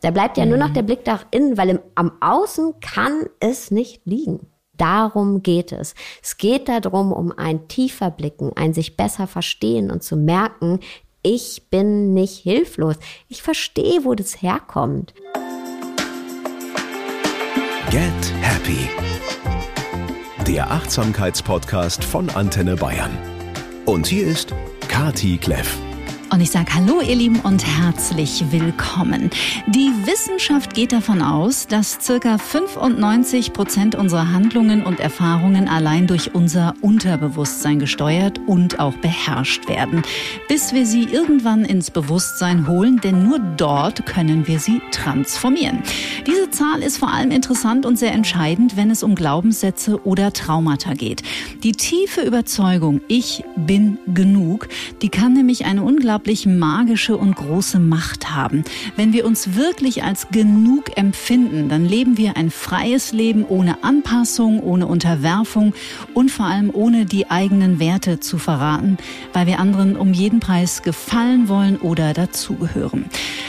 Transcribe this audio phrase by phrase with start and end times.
[0.00, 0.50] Da bleibt ja mhm.
[0.50, 4.46] nur noch der Blick nach innen, weil im, am Außen kann es nicht liegen.
[4.76, 5.94] Darum geht es.
[6.22, 10.80] Es geht darum, um ein tiefer Blicken, ein sich besser verstehen und zu merken,
[11.22, 12.96] ich bin nicht hilflos.
[13.28, 15.12] Ich verstehe, wo das herkommt.
[17.90, 18.88] Get Happy.
[20.46, 23.10] Der Achtsamkeitspodcast von Antenne Bayern.
[23.84, 24.54] Und hier ist
[24.88, 25.78] Kati Kleff.
[26.32, 29.30] Und ich sage Hallo ihr Lieben und herzlich willkommen.
[29.66, 36.32] Die Wissenschaft geht davon aus, dass circa 95 Prozent unserer Handlungen und Erfahrungen allein durch
[36.32, 40.02] unser Unterbewusstsein gesteuert und auch beherrscht werden,
[40.46, 45.82] bis wir sie irgendwann ins Bewusstsein holen, denn nur dort können wir sie transformieren.
[46.28, 50.94] Diese Zahl ist vor allem interessant und sehr entscheidend, wenn es um Glaubenssätze oder Traumata
[50.94, 51.24] geht.
[51.64, 54.68] Die tiefe Überzeugung, ich bin genug,
[55.02, 58.62] die kann nämlich eine unglaubliche unglaublich magische und große Macht haben.
[58.94, 64.60] Wenn wir uns wirklich als genug empfinden, dann leben wir ein freies Leben ohne Anpassung,
[64.60, 65.72] ohne Unterwerfung
[66.12, 68.98] und vor allem ohne die eigenen Werte zu verraten,
[69.32, 73.06] weil wir anderen um jeden Preis gefallen wollen oder dazugehören.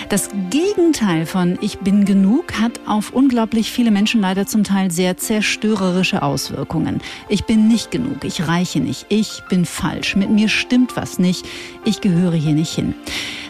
[0.08, 5.18] Das Gegenteil von Ich bin genug hat auf unglaublich viele Menschen leider zum Teil sehr
[5.18, 7.02] zerstörerische Auswirkungen.
[7.28, 11.46] Ich bin nicht genug, ich reiche nicht, ich bin falsch, mit mir stimmt was nicht,
[11.86, 12.94] ich gehöre hier nicht nicht hin.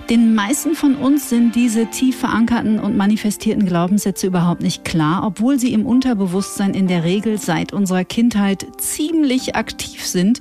[0.10, 5.58] Den meisten von uns sind diese tief verankerten und manifestierten Glaubenssätze überhaupt nicht klar, obwohl
[5.58, 10.40] sie im Unterbewusstsein in der Regel seit unserer Kindheit ziemlich aktiv sind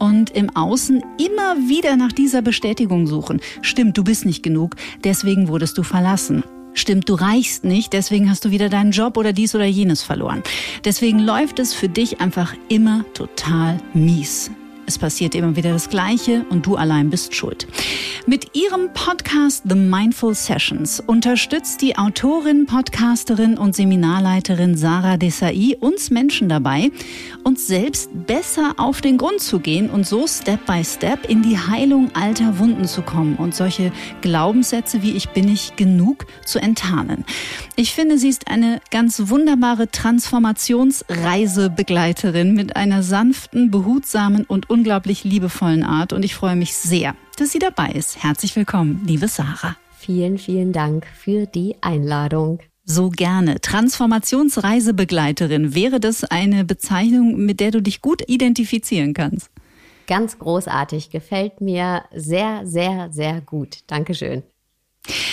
[0.00, 3.40] und im Außen immer wieder nach dieser Bestätigung suchen.
[3.60, 6.42] Stimmt, du bist nicht genug, deswegen wurdest du verlassen.
[6.74, 10.42] Stimmt, du reichst nicht, deswegen hast du wieder deinen Job oder dies oder jenes verloren.
[10.84, 14.50] Deswegen läuft es für dich einfach immer total mies.
[14.92, 17.66] Es passiert immer wieder das Gleiche und du allein bist schuld.
[18.26, 26.10] Mit ihrem Podcast The Mindful Sessions unterstützt die Autorin, Podcasterin und Seminarleiterin Sarah Desai uns
[26.10, 26.90] Menschen dabei,
[27.42, 31.58] uns selbst besser auf den Grund zu gehen und so Step by Step in die
[31.58, 37.24] Heilung alter Wunden zu kommen und solche Glaubenssätze wie ich bin nicht genug zu enttarnen.
[37.76, 45.84] Ich finde, sie ist eine ganz wunderbare Transformationsreisebegleiterin mit einer sanften, behutsamen und unglaublich liebevollen
[45.84, 48.24] Art und ich freue mich sehr, dass sie dabei ist.
[48.24, 49.76] Herzlich willkommen, liebe Sarah.
[49.96, 52.58] Vielen, vielen Dank für die Einladung.
[52.84, 53.60] So gerne.
[53.60, 55.76] Transformationsreisebegleiterin.
[55.76, 59.52] Wäre das eine Bezeichnung, mit der du dich gut identifizieren kannst?
[60.08, 61.10] Ganz großartig.
[61.10, 63.84] Gefällt mir sehr, sehr, sehr gut.
[63.86, 64.42] Dankeschön.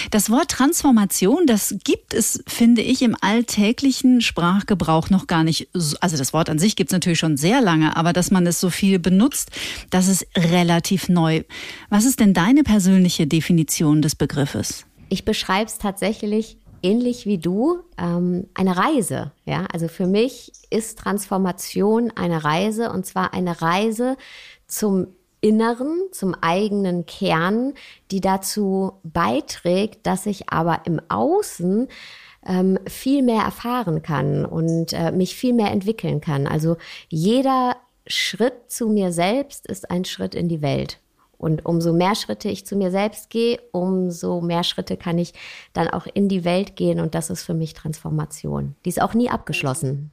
[0.09, 5.69] Das Wort Transformation, das gibt es, finde ich, im alltäglichen Sprachgebrauch noch gar nicht.
[5.74, 8.59] Also das Wort an sich gibt es natürlich schon sehr lange, aber dass man es
[8.59, 9.52] so viel benutzt,
[9.91, 11.44] das ist relativ neu.
[11.90, 14.85] Was ist denn deine persönliche Definition des Begriffes?
[15.09, 19.31] Ich beschreibe es tatsächlich ähnlich wie du ähm, eine Reise.
[19.46, 24.18] Ja, also für mich ist Transformation eine Reise und zwar eine Reise
[24.68, 25.08] zum
[25.42, 27.74] Inneren, zum eigenen Kern,
[28.12, 31.88] die dazu beiträgt, dass ich aber im Außen
[32.46, 36.48] ähm, viel mehr erfahren kann und äh, mich viel mehr entwickeln kann.
[36.48, 36.78] Also
[37.10, 37.76] jeder
[38.08, 41.00] Schritt zu mir selbst ist ein Schritt in die Welt.
[41.38, 45.34] Und umso mehr Schritte ich zu mir selbst gehe, umso mehr Schritte kann ich
[45.72, 47.00] dann auch in die Welt gehen.
[47.00, 48.76] Und das ist für mich Transformation.
[48.84, 50.12] Die ist auch nie abgeschlossen.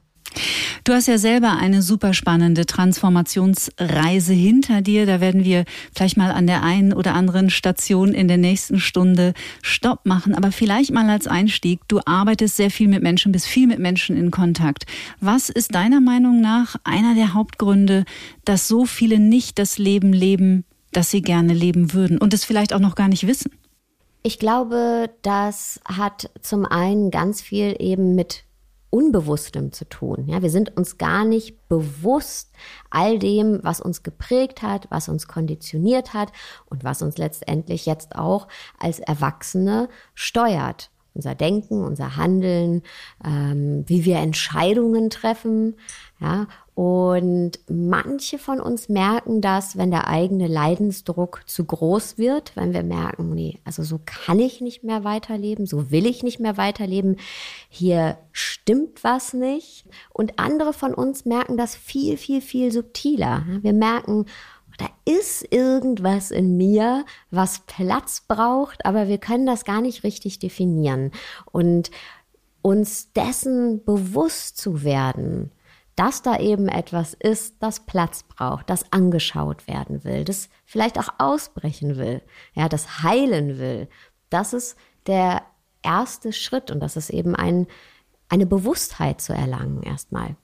[0.83, 5.05] Du hast ja selber eine super spannende Transformationsreise hinter dir.
[5.05, 9.33] Da werden wir vielleicht mal an der einen oder anderen Station in der nächsten Stunde
[9.61, 10.33] Stopp machen.
[10.33, 11.81] Aber vielleicht mal als Einstieg.
[11.87, 14.85] Du arbeitest sehr viel mit Menschen, bist viel mit Menschen in Kontakt.
[15.19, 18.05] Was ist deiner Meinung nach einer der Hauptgründe,
[18.45, 20.63] dass so viele nicht das Leben leben,
[20.93, 23.51] das sie gerne leben würden und es vielleicht auch noch gar nicht wissen?
[24.23, 28.46] Ich glaube, das hat zum einen ganz viel eben mit
[28.89, 30.27] Unbewusstem zu tun.
[30.27, 32.51] Ja, wir sind uns gar nicht bewusst
[32.89, 36.31] all dem, was uns geprägt hat, was uns konditioniert hat
[36.65, 38.47] und was uns letztendlich jetzt auch
[38.79, 40.89] als Erwachsene steuert.
[41.13, 42.83] Unser Denken, unser Handeln,
[43.25, 45.75] ähm, wie wir Entscheidungen treffen,
[46.19, 46.47] ja,
[46.77, 52.83] und manche von uns merken das, wenn der eigene Leidensdruck zu groß wird, wenn wir
[52.83, 57.17] merken, nee, also so kann ich nicht mehr weiterleben, so will ich nicht mehr weiterleben,
[57.67, 59.85] hier stimmt was nicht.
[60.13, 63.43] Und andere von uns merken das viel, viel, viel subtiler.
[63.63, 64.27] Wir merken,
[64.77, 70.37] da ist irgendwas in mir, was Platz braucht, aber wir können das gar nicht richtig
[70.37, 71.09] definieren.
[71.51, 71.89] Und
[72.61, 75.49] uns dessen bewusst zu werden,
[75.97, 81.09] dass da eben etwas ist, das Platz braucht, das angeschaut werden will, das vielleicht auch
[81.17, 82.21] ausbrechen will,
[82.53, 83.89] ja, das heilen will.
[84.29, 84.77] Das ist
[85.07, 85.41] der
[85.81, 87.65] erste Schritt und das ist eben ein,
[88.29, 90.35] eine Bewusstheit zu erlangen erstmal.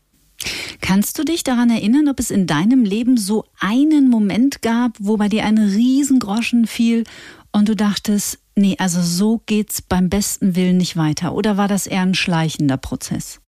[0.81, 5.17] Kannst du dich daran erinnern, ob es in deinem Leben so einen Moment gab, wo
[5.17, 7.03] bei dir ein Riesengroschen fiel
[7.51, 11.35] und du dachtest, nee, also so geht's beim besten Willen nicht weiter?
[11.35, 13.42] Oder war das eher ein schleichender Prozess?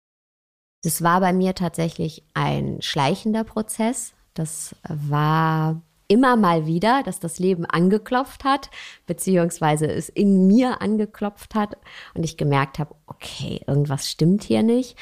[0.85, 4.13] Das war bei mir tatsächlich ein schleichender Prozess.
[4.35, 8.71] Das war immer mal wieder, dass das Leben angeklopft hat,
[9.07, 11.79] beziehungsweise es in mir angeklopft hat
[12.13, 14.97] und ich gemerkt habe, okay, irgendwas stimmt hier nicht.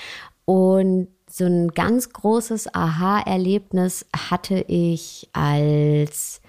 [0.44, 6.43] Und so ein ganz großes Aha-Erlebnis hatte ich, als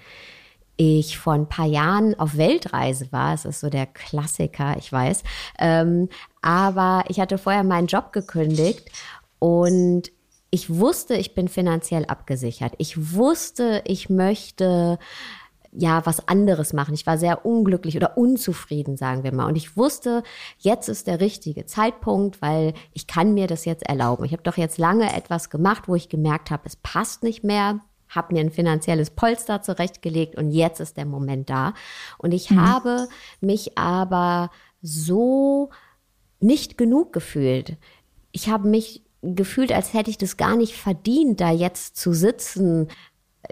[0.76, 3.34] ich vor ein paar Jahren auf Weltreise war.
[3.34, 5.24] Es ist so der Klassiker, ich weiß.
[5.58, 6.08] Ähm,
[6.42, 8.90] aber ich hatte vorher meinen Job gekündigt
[9.44, 10.10] und
[10.48, 12.72] ich wusste, ich bin finanziell abgesichert.
[12.78, 14.98] Ich wusste, ich möchte
[15.70, 16.94] ja was anderes machen.
[16.94, 19.44] Ich war sehr unglücklich oder unzufrieden, sagen wir mal.
[19.44, 20.22] Und ich wusste,
[20.56, 24.24] jetzt ist der richtige Zeitpunkt, weil ich kann mir das jetzt erlauben.
[24.24, 27.80] Ich habe doch jetzt lange etwas gemacht, wo ich gemerkt habe, es passt nicht mehr
[28.08, 31.74] habe mir ein finanzielles Polster zurechtgelegt und jetzt ist der Moment da.
[32.16, 32.60] Und ich mhm.
[32.60, 33.08] habe
[33.40, 34.50] mich aber
[34.82, 35.70] so
[36.38, 37.76] nicht genug gefühlt.
[38.30, 42.88] Ich habe mich gefühlt, als hätte ich das gar nicht verdient, da jetzt zu sitzen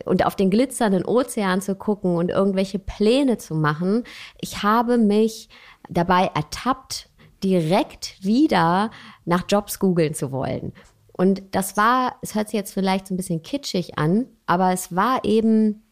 [0.05, 4.05] und auf den glitzernden Ozean zu gucken und irgendwelche Pläne zu machen.
[4.41, 5.49] Ich habe mich
[5.89, 7.09] dabei ertappt,
[7.43, 8.91] direkt wieder
[9.25, 10.73] nach Jobs googeln zu wollen.
[11.13, 14.95] Und das war, es hört sich jetzt vielleicht so ein bisschen kitschig an, aber es
[14.95, 15.83] war eben,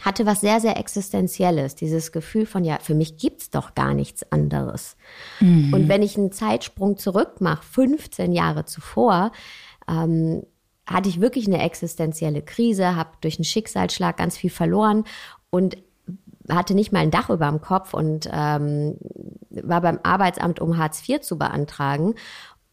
[0.00, 1.74] hatte was sehr, sehr Existenzielles.
[1.74, 4.96] Dieses Gefühl von, ja, für mich gibt's doch gar nichts anderes.
[5.40, 5.72] Mhm.
[5.72, 9.32] Und wenn ich einen Zeitsprung zurück mache, 15 Jahre zuvor,
[9.88, 10.42] ähm,
[10.86, 15.04] hatte ich wirklich eine existenzielle Krise, habe durch einen Schicksalsschlag ganz viel verloren
[15.50, 15.76] und
[16.48, 18.96] hatte nicht mal ein Dach über dem Kopf und ähm,
[19.50, 22.14] war beim Arbeitsamt, um Hartz IV zu beantragen.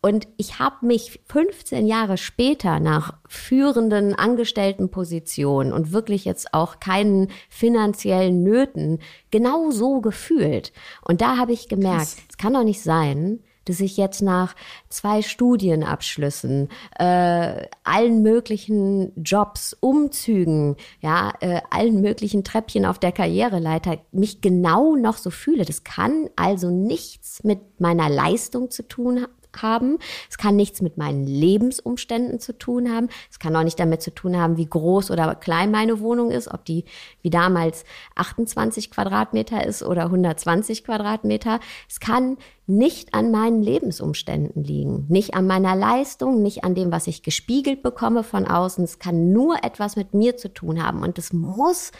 [0.01, 7.28] Und ich habe mich 15 Jahre später nach führenden Angestelltenpositionen und wirklich jetzt auch keinen
[7.50, 9.00] finanziellen Nöten
[9.30, 10.72] genau so gefühlt.
[11.04, 14.56] Und da habe ich gemerkt, es kann doch nicht sein, dass ich jetzt nach
[14.88, 24.00] zwei Studienabschlüssen, äh, allen möglichen Jobs, Umzügen, ja, äh, allen möglichen Treppchen auf der Karriereleiter
[24.12, 25.66] mich genau noch so fühle.
[25.66, 29.98] Das kann also nichts mit meiner Leistung zu tun haben.
[30.30, 33.10] Es kann nichts mit meinen Lebensumständen zu tun haben.
[33.31, 36.48] Es kann auch nicht damit zu tun haben, wie groß oder klein meine Wohnung ist,
[36.48, 36.86] ob die
[37.22, 37.84] wie damals
[38.16, 41.60] 28 Quadratmeter ist oder 120 Quadratmeter.
[41.88, 42.38] Es kann
[42.69, 47.81] nicht an meinen Lebensumständen liegen, nicht an meiner Leistung, nicht an dem, was ich gespiegelt
[47.81, 48.84] bekomme von außen.
[48.84, 51.92] Es kann nur etwas mit mir zu tun haben und es muss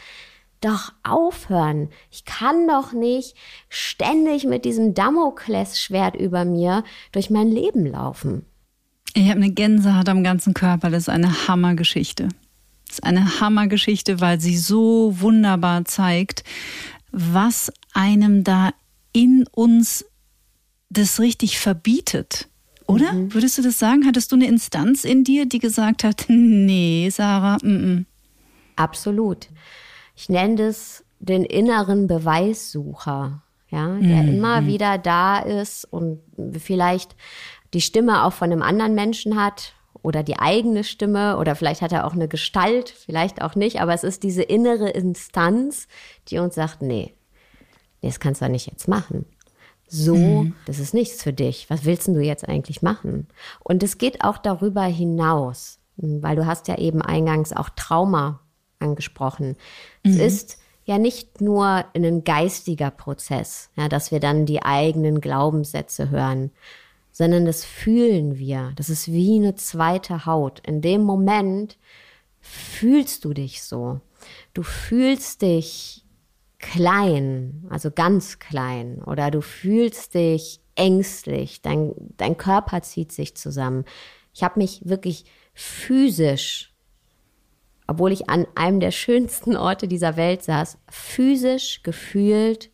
[0.60, 1.88] doch aufhören.
[2.10, 3.34] Ich kann doch nicht
[3.68, 8.44] ständig mit diesem Damoklesschwert über mir durch mein Leben laufen.
[9.14, 10.90] Ich habe eine Gänsehaut am ganzen Körper.
[10.90, 12.28] Das ist eine Hammergeschichte.
[12.86, 16.44] Das ist eine Hammergeschichte, weil sie so wunderbar zeigt,
[17.10, 18.70] was einem da
[19.12, 20.04] in uns
[20.90, 22.48] das richtig verbietet.
[22.86, 23.12] Oder?
[23.12, 23.34] Mhm.
[23.34, 24.06] Würdest du das sagen?
[24.06, 28.04] Hattest du eine Instanz in dir, die gesagt hat, nee, Sarah, mm -mm.
[28.76, 29.48] Absolut
[30.20, 34.28] ich nenne das den inneren Beweissucher, ja, der mhm.
[34.28, 36.20] immer wieder da ist und
[36.58, 37.16] vielleicht
[37.72, 39.72] die Stimme auch von einem anderen Menschen hat
[40.02, 43.94] oder die eigene Stimme oder vielleicht hat er auch eine Gestalt, vielleicht auch nicht, aber
[43.94, 45.88] es ist diese innere Instanz,
[46.28, 47.14] die uns sagt, nee,
[48.02, 49.24] nee das kannst du nicht jetzt machen.
[49.88, 50.54] So, mhm.
[50.66, 51.70] das ist nichts für dich.
[51.70, 53.26] Was willst du jetzt eigentlich machen?
[53.60, 58.40] Und es geht auch darüber hinaus, weil du hast ja eben eingangs auch Trauma
[58.80, 59.56] angesprochen.
[60.04, 60.12] Mhm.
[60.12, 66.10] Es ist ja nicht nur ein geistiger Prozess, ja, dass wir dann die eigenen Glaubenssätze
[66.10, 66.50] hören,
[67.12, 68.72] sondern das fühlen wir.
[68.76, 70.60] Das ist wie eine zweite Haut.
[70.66, 71.78] In dem Moment
[72.40, 74.00] fühlst du dich so.
[74.54, 76.04] Du fühlst dich
[76.58, 83.84] klein, also ganz klein, oder du fühlst dich ängstlich, dein, dein Körper zieht sich zusammen.
[84.34, 86.69] Ich habe mich wirklich physisch
[87.90, 92.70] obwohl ich an einem der schönsten Orte dieser Welt saß, physisch gefühlt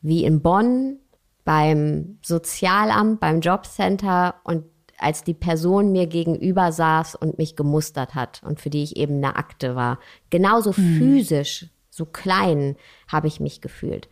[0.00, 1.00] wie in Bonn
[1.44, 4.64] beim Sozialamt, beim Jobcenter und
[4.96, 9.16] als die Person mir gegenüber saß und mich gemustert hat und für die ich eben
[9.16, 9.98] eine Akte war.
[10.30, 10.96] Genauso mhm.
[10.96, 12.76] physisch, so klein
[13.08, 14.08] habe ich mich gefühlt.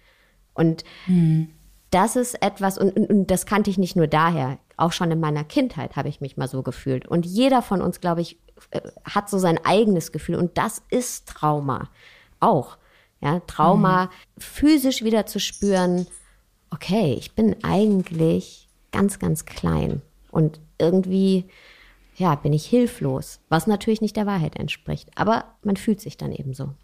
[0.53, 1.49] Und mhm.
[1.91, 5.21] das ist etwas, und, und, und das kannte ich nicht nur daher, auch schon in
[5.21, 7.09] meiner Kindheit habe ich mich mal so gefühlt.
[7.09, 8.39] Und jeder von uns, glaube ich,
[9.05, 11.91] hat so sein eigenes Gefühl und das ist Trauma
[12.41, 12.79] auch.
[13.21, 14.11] Ja, Trauma mhm.
[14.39, 16.07] physisch wieder zu spüren
[16.71, 21.47] okay, ich bin eigentlich ganz, ganz klein und irgendwie,
[22.17, 25.11] ja, bin ich hilflos, was natürlich nicht der Wahrheit entspricht.
[25.17, 26.75] Aber man fühlt sich dann eben so.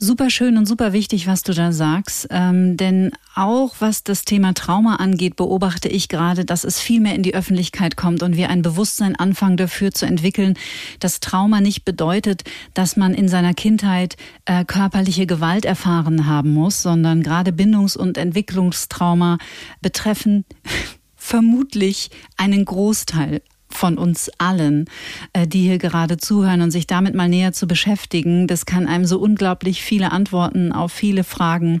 [0.00, 2.28] Super schön und super wichtig, was du da sagst.
[2.30, 7.16] Ähm, denn auch was das Thema Trauma angeht, beobachte ich gerade, dass es viel mehr
[7.16, 10.54] in die Öffentlichkeit kommt und wir ein Bewusstsein anfangen dafür zu entwickeln,
[11.00, 16.80] dass Trauma nicht bedeutet, dass man in seiner Kindheit äh, körperliche Gewalt erfahren haben muss,
[16.80, 19.38] sondern gerade Bindungs- und Entwicklungstrauma
[19.82, 20.44] betreffen
[21.16, 24.86] vermutlich einen Großteil von uns allen,
[25.32, 28.46] äh, die hier gerade zuhören und sich damit mal näher zu beschäftigen.
[28.46, 31.80] Das kann einem so unglaublich viele Antworten auf viele Fragen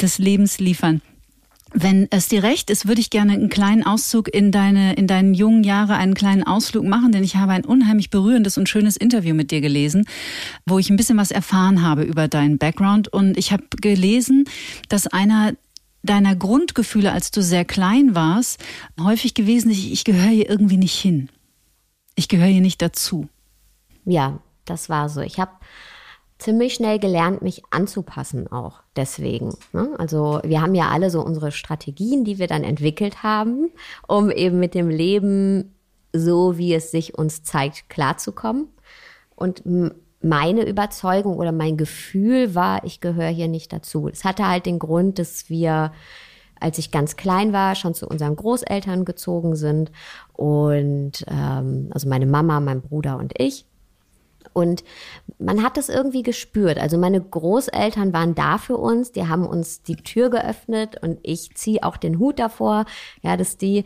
[0.00, 1.02] des Lebens liefern.
[1.78, 5.34] Wenn es dir recht ist, würde ich gerne einen kleinen Auszug in deine, in deinen
[5.34, 9.34] jungen Jahre, einen kleinen Ausflug machen, denn ich habe ein unheimlich berührendes und schönes Interview
[9.34, 10.06] mit dir gelesen,
[10.64, 13.08] wo ich ein bisschen was erfahren habe über deinen Background.
[13.08, 14.44] Und ich habe gelesen,
[14.88, 15.52] dass einer
[16.06, 18.62] deiner Grundgefühle, als du sehr klein warst,
[19.00, 21.28] häufig gewesen, ich, ich gehöre hier irgendwie nicht hin.
[22.14, 23.28] Ich gehöre hier nicht dazu.
[24.04, 25.20] Ja, das war so.
[25.20, 25.52] Ich habe
[26.38, 29.54] ziemlich schnell gelernt, mich anzupassen auch deswegen.
[29.72, 29.94] Ne?
[29.98, 33.70] Also wir haben ja alle so unsere Strategien, die wir dann entwickelt haben,
[34.06, 35.74] um eben mit dem Leben
[36.12, 38.68] so, wie es sich uns zeigt, klarzukommen.
[39.34, 39.62] Und
[40.20, 44.08] meine Überzeugung oder mein Gefühl war, ich gehöre hier nicht dazu.
[44.08, 45.92] Es hatte halt den Grund, dass wir,
[46.58, 49.92] als ich ganz klein war, schon zu unseren Großeltern gezogen sind
[50.32, 53.66] und ähm, also meine Mama, mein Bruder und ich.
[54.52, 54.84] Und
[55.38, 56.78] man hat das irgendwie gespürt.
[56.78, 61.54] Also meine Großeltern waren da für uns, die haben uns die Tür geöffnet und ich
[61.54, 62.84] ziehe auch den Hut davor,
[63.22, 63.84] ja, dass die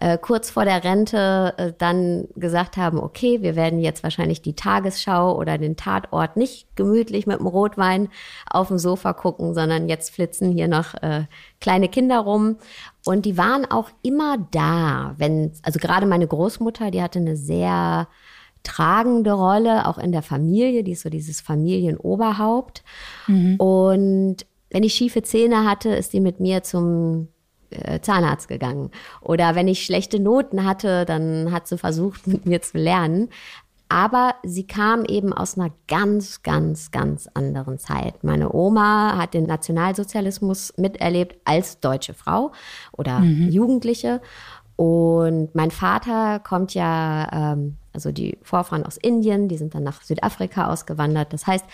[0.00, 4.54] äh, kurz vor der Rente äh, dann gesagt haben, okay, wir werden jetzt wahrscheinlich die
[4.54, 8.08] Tagesschau oder den Tatort nicht gemütlich mit dem Rotwein
[8.48, 11.24] auf dem Sofa gucken, sondern jetzt flitzen hier noch äh,
[11.60, 12.56] kleine Kinder rum.
[13.04, 18.08] Und die waren auch immer da, wenn, also gerade meine Großmutter, die hatte eine sehr
[18.68, 22.84] tragende Rolle, auch in der Familie, die ist so dieses Familienoberhaupt.
[23.26, 23.56] Mhm.
[23.56, 24.36] Und
[24.70, 27.28] wenn ich schiefe Zähne hatte, ist die mit mir zum
[27.70, 28.90] äh, Zahnarzt gegangen.
[29.22, 33.30] Oder wenn ich schlechte Noten hatte, dann hat sie versucht, mit mir zu lernen.
[33.90, 38.22] Aber sie kam eben aus einer ganz, ganz, ganz anderen Zeit.
[38.22, 42.52] Meine Oma hat den Nationalsozialismus miterlebt als deutsche Frau
[42.92, 43.48] oder mhm.
[43.48, 44.20] Jugendliche.
[44.78, 50.02] Und mein Vater kommt ja, ähm, also die Vorfahren aus Indien, die sind dann nach
[50.02, 51.32] Südafrika ausgewandert.
[51.32, 51.64] Das heißt,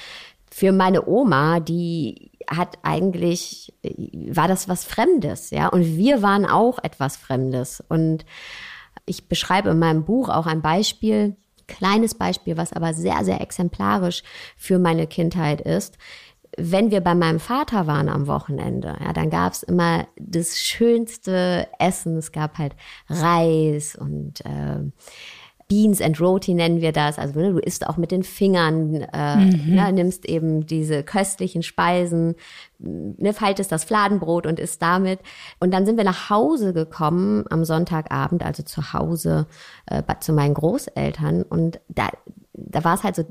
[0.50, 3.74] für meine Oma, die hat eigentlich,
[4.30, 5.68] war das was Fremdes, ja.
[5.68, 7.84] Und wir waren auch etwas Fremdes.
[7.86, 8.24] Und
[9.04, 14.22] ich beschreibe in meinem Buch auch ein Beispiel, kleines Beispiel, was aber sehr, sehr exemplarisch
[14.56, 15.98] für meine Kindheit ist
[16.56, 21.68] wenn wir bei meinem Vater waren am Wochenende, ja, dann gab es immer das schönste
[21.78, 22.16] Essen.
[22.16, 22.74] Es gab halt
[23.08, 24.80] Reis und äh,
[25.68, 27.18] Beans and Roti nennen wir das.
[27.18, 29.74] Also ne, du isst auch mit den Fingern, äh, mhm.
[29.74, 32.34] ne, nimmst eben diese köstlichen Speisen,
[32.78, 35.20] ne, faltest das Fladenbrot und isst damit.
[35.60, 39.46] Und dann sind wir nach Hause gekommen am Sonntagabend, also zu Hause
[39.86, 41.42] äh, zu meinen Großeltern.
[41.42, 42.08] Und da,
[42.52, 43.24] da war es halt so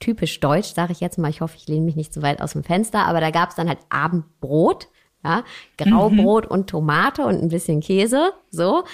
[0.00, 1.30] typisch deutsch, sage ich jetzt mal.
[1.30, 3.56] Ich hoffe, ich lehne mich nicht zu weit aus dem Fenster, aber da gab es
[3.56, 4.88] dann halt Abendbrot,
[5.24, 5.44] ja,
[5.76, 6.50] Graubrot mhm.
[6.50, 8.84] und Tomate und ein bisschen Käse, so.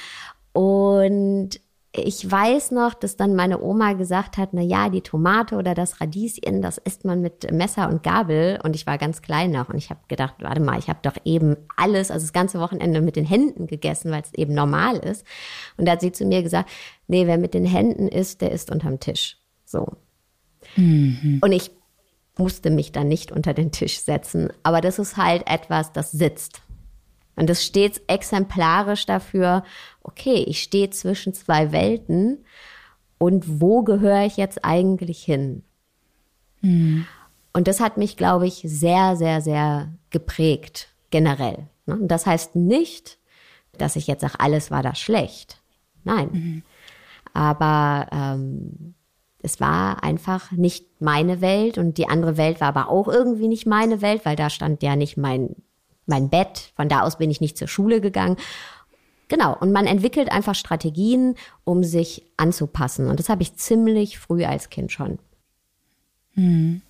[0.52, 1.61] Und
[1.96, 6.00] ich weiß noch, dass dann meine Oma gesagt hat, na ja, die Tomate oder das
[6.00, 8.58] Radieschen, das isst man mit Messer und Gabel.
[8.64, 11.16] Und ich war ganz klein noch und ich habe gedacht, warte mal, ich habe doch
[11.25, 15.25] eben alles, also das ganze Wochenende mit den Händen gegessen, weil es eben normal ist.
[15.76, 16.68] Und da hat sie zu mir gesagt,
[17.06, 19.38] nee, wer mit den Händen isst, der isst unterm Tisch.
[19.64, 19.87] So.
[20.76, 21.38] Mhm.
[21.42, 21.71] Und ich
[22.37, 24.52] musste mich dann nicht unter den Tisch setzen.
[24.62, 26.62] Aber das ist halt etwas, das sitzt.
[27.37, 29.64] Und das steht exemplarisch dafür,
[30.02, 32.44] okay, ich stehe zwischen zwei Welten
[33.18, 35.62] und wo gehöre ich jetzt eigentlich hin?
[36.61, 37.06] Mhm.
[37.52, 41.68] Und das hat mich, glaube ich, sehr, sehr, sehr geprägt, generell.
[41.87, 41.94] Ne?
[41.97, 43.18] Und das heißt nicht,
[43.78, 45.61] dass ich jetzt sage, alles war da schlecht.
[46.04, 46.28] Nein.
[46.33, 46.62] Mhm.
[47.33, 48.93] Aber ähm,
[49.44, 53.66] es war einfach nicht meine Welt und die andere Welt war aber auch irgendwie nicht
[53.66, 55.54] meine Welt, weil da stand ja nicht mein,
[56.06, 56.72] mein Bett.
[56.76, 58.36] Von da aus bin ich nicht zur Schule gegangen.
[59.28, 61.34] Genau, und man entwickelt einfach Strategien,
[61.64, 63.08] um sich anzupassen.
[63.08, 65.18] Und das habe ich ziemlich früh als Kind schon.
[66.32, 66.80] Hm.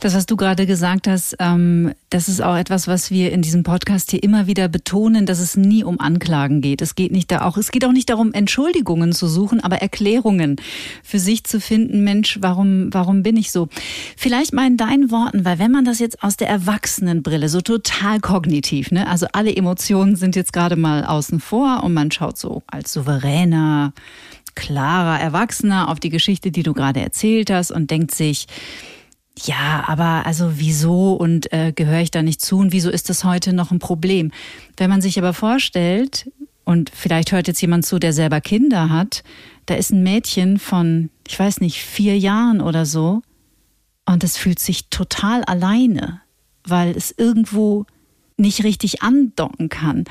[0.00, 3.62] Das, was du gerade gesagt hast, ähm, das ist auch etwas, was wir in diesem
[3.62, 6.82] Podcast hier immer wieder betonen, dass es nie um Anklagen geht.
[6.82, 10.56] Es geht nicht da auch, es geht auch nicht darum, Entschuldigungen zu suchen, aber Erklärungen
[11.02, 12.04] für sich zu finden.
[12.04, 13.68] Mensch, warum, warum bin ich so?
[14.16, 18.20] Vielleicht mal in deinen Worten, weil wenn man das jetzt aus der Erwachsenenbrille so total
[18.20, 22.62] kognitiv, ne, also alle Emotionen sind jetzt gerade mal außen vor und man schaut so
[22.66, 23.92] als souveräner,
[24.54, 28.46] klarer Erwachsener auf die Geschichte, die du gerade erzählt hast und denkt sich,
[29.44, 33.24] ja, aber also wieso und äh, gehöre ich da nicht zu und wieso ist das
[33.24, 34.32] heute noch ein Problem?
[34.76, 36.30] Wenn man sich aber vorstellt,
[36.68, 39.22] und vielleicht hört jetzt jemand zu, der selber Kinder hat,
[39.64, 43.22] da ist ein Mädchen von, ich weiß nicht, vier Jahren oder so,
[44.04, 46.20] und es fühlt sich total alleine,
[46.64, 47.86] weil es irgendwo
[48.36, 50.04] nicht richtig andocken kann.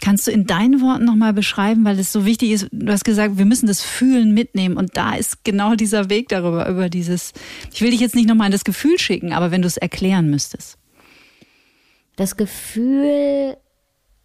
[0.00, 3.38] Kannst du in deinen Worten nochmal beschreiben, weil es so wichtig ist, du hast gesagt,
[3.38, 7.32] wir müssen das Fühlen mitnehmen und da ist genau dieser Weg darüber, über dieses,
[7.72, 10.30] ich will dich jetzt nicht nochmal in das Gefühl schicken, aber wenn du es erklären
[10.30, 10.78] müsstest.
[12.16, 13.56] Das Gefühl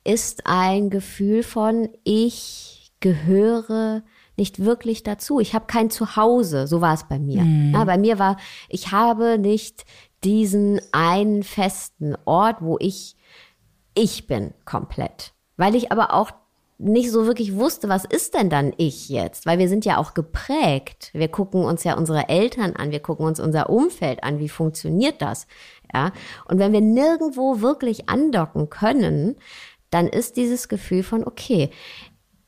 [0.03, 4.03] ist ein Gefühl von, ich gehöre
[4.37, 5.39] nicht wirklich dazu.
[5.39, 7.43] Ich habe kein Zuhause, so war es bei mir.
[7.43, 7.73] Mhm.
[7.73, 8.37] Ja, bei mir war,
[8.69, 9.85] ich habe nicht
[10.23, 13.15] diesen einen festen Ort, wo ich
[13.97, 16.31] ich bin komplett weil ich aber auch
[16.77, 19.45] nicht so wirklich wusste, was ist denn dann ich jetzt?
[19.45, 21.09] Weil wir sind ja auch geprägt.
[21.13, 25.21] Wir gucken uns ja unsere Eltern an, wir gucken uns unser Umfeld an, wie funktioniert
[25.21, 25.47] das?
[25.93, 26.11] Ja.
[26.49, 29.37] Und wenn wir nirgendwo wirklich andocken können,
[29.89, 31.69] dann ist dieses Gefühl von, okay,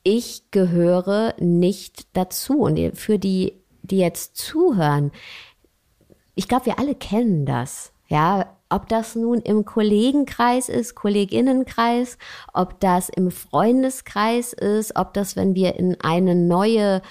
[0.02, 2.60] ich gehöre nicht dazu.
[2.60, 5.10] Und für die, die jetzt zuhören,
[6.34, 7.92] ich glaube, wir alle kennen das.
[8.08, 12.18] Ja, ob das nun im Kollegenkreis ist, Kolleginnenkreis,
[12.52, 17.02] ob das im Freundeskreis ist, ob das, wenn wir in eine neue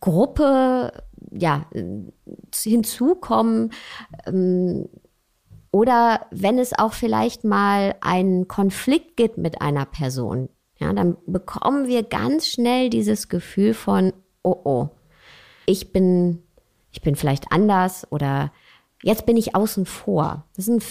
[0.00, 0.92] Gruppe
[1.30, 1.66] ja,
[2.54, 3.72] hinzukommen
[4.26, 4.88] ähm,
[5.72, 10.48] oder wenn es auch vielleicht mal einen Konflikt gibt mit einer Person,
[10.78, 14.88] ja, dann bekommen wir ganz schnell dieses Gefühl von, oh oh,
[15.66, 16.42] ich bin,
[16.92, 18.52] ich bin vielleicht anders oder
[19.06, 20.42] Jetzt bin ich außen vor.
[20.58, 20.82] Ein,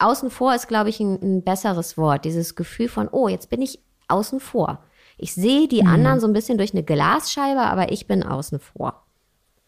[0.00, 2.24] außen vor ist, glaube ich, ein, ein, besseres Wort.
[2.24, 3.78] Dieses Gefühl von, oh, jetzt bin ich
[4.08, 4.82] außen vor.
[5.16, 5.88] Ich sehe die mhm.
[5.88, 9.04] anderen so ein bisschen durch eine Glasscheibe, aber ich bin außen vor.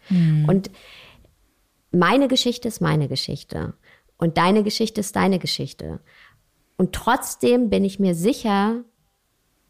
[0.09, 0.45] Mhm.
[0.49, 0.71] Und
[1.93, 3.75] meine Geschichte ist meine Geschichte.
[4.17, 6.01] Und deine Geschichte ist deine Geschichte.
[6.77, 8.83] Und trotzdem bin ich mir sicher,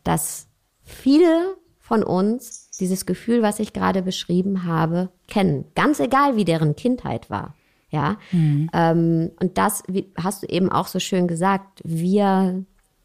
[0.03, 0.49] dass
[0.83, 5.67] viele von uns dieses Gefühl, was ich gerade beschrieben habe, kennen.
[5.75, 7.55] Ganz egal, wie deren Kindheit war.
[7.95, 8.17] Ja.
[8.33, 8.71] Mhm.
[8.73, 11.81] Ähm, und das wie, hast du eben auch so schön gesagt.
[11.85, 12.65] Wir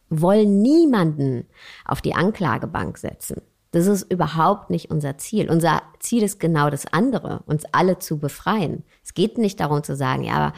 [0.10, 1.46] wollen niemanden
[1.86, 3.42] auf die Anklagebank setzen.
[3.72, 5.52] Das ist überhaupt nicht unser Ziel.
[5.52, 8.84] Unser Ziel ist genau das andere, uns alle zu befreien.
[9.04, 10.54] Es geht nicht darum zu sagen, ja, aber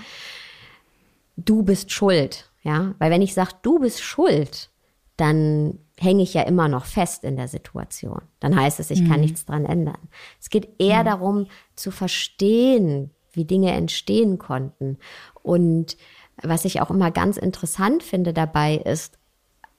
[1.35, 4.69] du bist schuld, ja, weil wenn ich sage, du bist schuld,
[5.17, 8.21] dann hänge ich ja immer noch fest in der Situation.
[8.39, 9.21] Dann heißt es, ich kann mhm.
[9.21, 10.07] nichts dran ändern.
[10.39, 11.05] Es geht eher mhm.
[11.05, 14.97] darum zu verstehen, wie Dinge entstehen konnten.
[15.41, 15.97] Und
[16.41, 19.17] was ich auch immer ganz interessant finde dabei ist,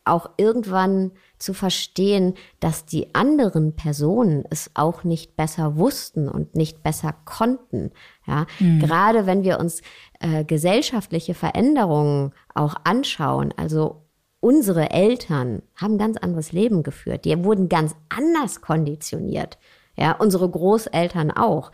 [0.05, 6.83] auch irgendwann zu verstehen, dass die anderen Personen es auch nicht besser wussten und nicht
[6.83, 7.93] besser konnten.
[8.27, 8.81] Ja, mhm.
[8.81, 9.83] gerade wenn wir uns
[10.21, 14.03] äh, gesellschaftliche Veränderungen auch anschauen, also
[14.41, 17.25] unsere Eltern haben ganz anderes Leben geführt.
[17.25, 19.59] Die wurden ganz anders konditioniert.
[19.97, 21.71] Ja, unsere Großeltern auch.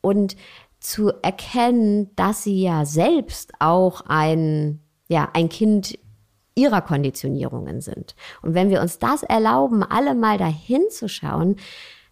[0.00, 0.36] Und
[0.82, 5.98] zu erkennen, dass sie ja selbst auch ein, ja, ein Kind
[6.54, 8.16] ihrer Konditionierungen sind.
[8.42, 11.56] Und wenn wir uns das erlauben, alle mal dahin zu schauen,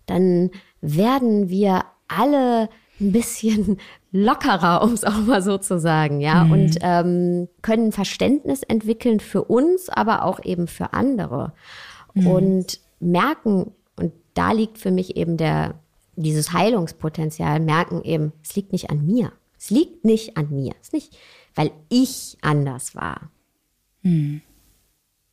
[0.06, 2.68] dann werden wir alle
[3.00, 3.78] ein bisschen
[4.12, 6.52] lockerer, um es auch mal so zu sagen, ja, mhm.
[6.52, 11.52] und ähm, können Verständnis entwickeln für uns, aber auch eben für andere
[12.14, 12.26] mhm.
[12.26, 15.79] und merken, und da liegt für mich eben der
[16.22, 19.33] dieses Heilungspotenzial merken eben, es liegt nicht an mir.
[19.59, 20.74] Es liegt nicht an mir.
[20.80, 21.16] Es ist nicht,
[21.54, 23.30] weil ich anders war.
[24.02, 24.40] Hm.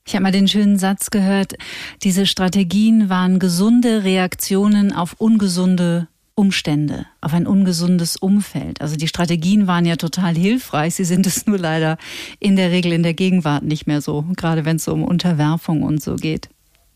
[0.05, 1.55] Ich habe mal den schönen Satz gehört,
[2.03, 8.79] diese Strategien waren gesunde Reaktionen auf ungesunde Umstände, auf ein ungesundes Umfeld.
[8.79, 11.97] Also die Strategien waren ja total hilfreich, sie sind es nur leider
[12.39, 15.83] in der Regel in der Gegenwart nicht mehr so, gerade wenn es so um Unterwerfung
[15.83, 16.49] und so geht.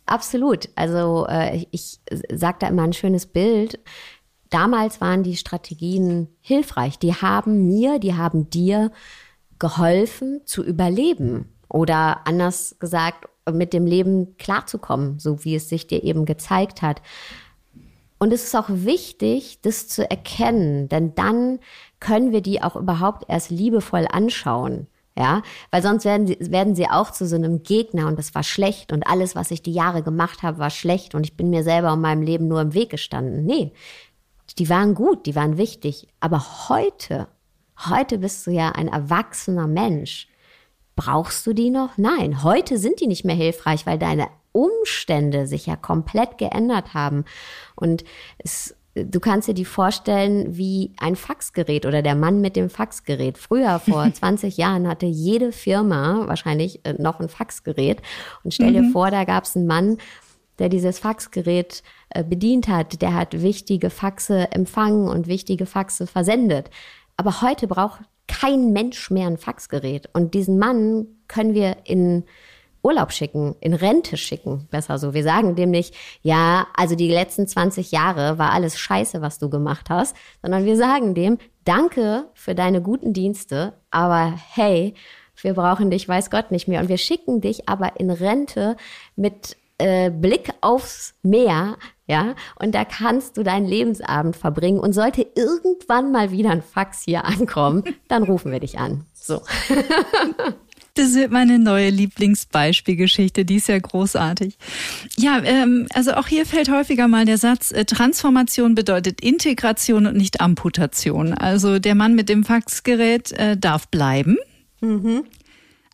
[0.05, 0.69] Absolut.
[0.75, 1.99] Also äh, ich
[2.31, 3.79] sage da immer ein schönes Bild.
[4.49, 6.99] Damals waren die Strategien hilfreich.
[6.99, 8.91] Die haben mir, die haben dir
[9.59, 16.03] geholfen zu überleben oder anders gesagt, mit dem Leben klarzukommen, so wie es sich dir
[16.03, 17.01] eben gezeigt hat.
[18.19, 21.59] Und es ist auch wichtig, das zu erkennen, denn dann
[21.99, 24.87] können wir die auch überhaupt erst liebevoll anschauen.
[25.17, 28.43] Ja, weil sonst werden sie, werden sie auch zu so einem Gegner und das war
[28.43, 31.63] schlecht und alles, was ich die Jahre gemacht habe, war schlecht und ich bin mir
[31.63, 33.45] selber und meinem Leben nur im Weg gestanden.
[33.45, 33.73] Nee,
[34.57, 36.07] die waren gut, die waren wichtig.
[36.19, 37.27] Aber heute,
[37.89, 40.27] heute bist du ja ein erwachsener Mensch.
[40.95, 41.97] Brauchst du die noch?
[41.97, 47.25] Nein, heute sind die nicht mehr hilfreich, weil deine Umstände sich ja komplett geändert haben.
[47.75, 48.03] Und
[48.37, 53.37] es, du kannst dir die vorstellen wie ein Faxgerät oder der Mann mit dem Faxgerät.
[53.37, 58.01] Früher, vor 20 Jahren, hatte jede Firma wahrscheinlich äh, noch ein Faxgerät.
[58.43, 58.91] Und stell dir mhm.
[58.91, 59.97] vor, da gab es einen Mann,
[60.59, 66.69] der dieses Faxgerät äh, bedient hat, der hat wichtige Faxe empfangen und wichtige Faxe versendet.
[67.17, 70.09] Aber heute braucht kein Mensch mehr ein Faxgerät.
[70.13, 72.23] Und diesen Mann können wir in
[72.83, 75.13] Urlaub schicken, in Rente schicken, besser so.
[75.13, 79.49] Wir sagen dem nicht, ja, also die letzten 20 Jahre war alles scheiße, was du
[79.49, 84.95] gemacht hast, sondern wir sagen dem, danke für deine guten Dienste, aber hey,
[85.41, 86.81] wir brauchen dich, weiß Gott nicht mehr.
[86.81, 88.75] Und wir schicken dich aber in Rente
[89.15, 94.79] mit äh, Blick aufs Meer, ja, und da kannst du deinen Lebensabend verbringen.
[94.79, 99.05] Und sollte irgendwann mal wieder ein Fax hier ankommen, dann rufen wir dich an.
[99.13, 99.41] So.
[100.95, 104.57] Das wird meine neue Lieblingsbeispielgeschichte, die ist ja großartig.
[105.17, 110.17] Ja, ähm, also auch hier fällt häufiger mal der Satz, äh, Transformation bedeutet Integration und
[110.17, 111.33] nicht Amputation.
[111.33, 114.37] Also der Mann mit dem Faxgerät äh, darf bleiben,
[114.81, 115.23] mhm.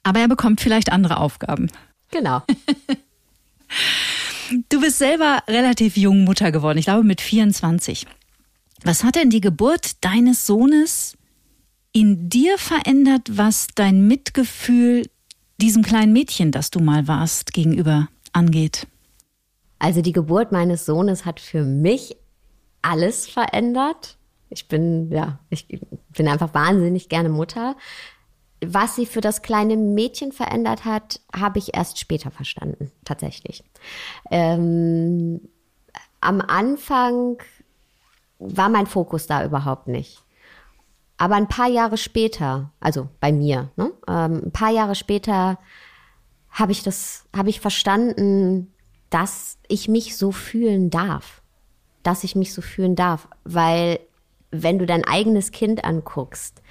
[0.02, 1.70] aber er bekommt vielleicht andere Aufgaben.
[2.10, 2.42] Genau.
[4.70, 8.08] du bist selber relativ jung Mutter geworden, ich glaube mit 24.
[8.84, 11.17] Was hat denn die Geburt deines Sohnes
[11.98, 15.10] in dir verändert, was dein Mitgefühl
[15.60, 18.86] diesem kleinen Mädchen, das du mal warst, gegenüber angeht?
[19.80, 22.16] Also die Geburt meines Sohnes hat für mich
[22.84, 24.20] alles verändert.
[24.52, 25.68] Ich bin, ja, ich
[26.16, 27.76] bin einfach wahnsinnig gerne Mutter.
[28.64, 33.64] Was sie für das kleine Mädchen verändert hat, habe ich erst später verstanden, tatsächlich.
[34.30, 35.42] Ähm,
[36.22, 37.38] am Anfang
[38.38, 40.22] war mein Fokus da überhaupt nicht.
[41.18, 45.58] Aber ein paar Jahre später, also bei mir, ne, ähm, ein paar Jahre später
[46.50, 48.74] habe ich das, habe ich verstanden,
[49.10, 51.42] dass ich mich so fühlen darf,
[52.04, 54.00] dass ich mich so fühlen darf, weil
[54.52, 56.62] wenn du dein eigenes Kind anguckst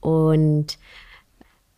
[0.00, 0.78] und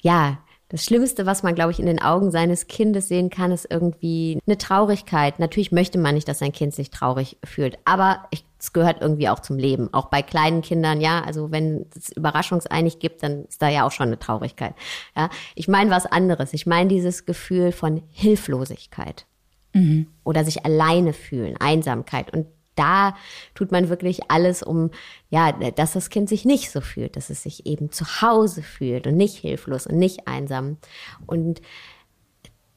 [0.01, 0.38] ja,
[0.72, 4.40] das Schlimmste, was man, glaube ich, in den Augen seines Kindes sehen kann, ist irgendwie
[4.46, 5.38] eine Traurigkeit.
[5.38, 8.24] Natürlich möchte man nicht, dass sein Kind sich traurig fühlt, aber
[8.58, 9.92] es gehört irgendwie auch zum Leben.
[9.92, 11.22] Auch bei kleinen Kindern, ja.
[11.24, 14.74] Also wenn es überraschungseinig gibt, dann ist da ja auch schon eine Traurigkeit.
[15.14, 16.54] Ja, ich meine was anderes.
[16.54, 19.26] Ich meine dieses Gefühl von Hilflosigkeit
[19.74, 20.06] mhm.
[20.24, 23.14] oder sich alleine fühlen, Einsamkeit und da
[23.54, 24.90] tut man wirklich alles, um,
[25.30, 29.06] ja, dass das Kind sich nicht so fühlt, dass es sich eben zu Hause fühlt
[29.06, 30.78] und nicht hilflos und nicht einsam.
[31.26, 31.61] Und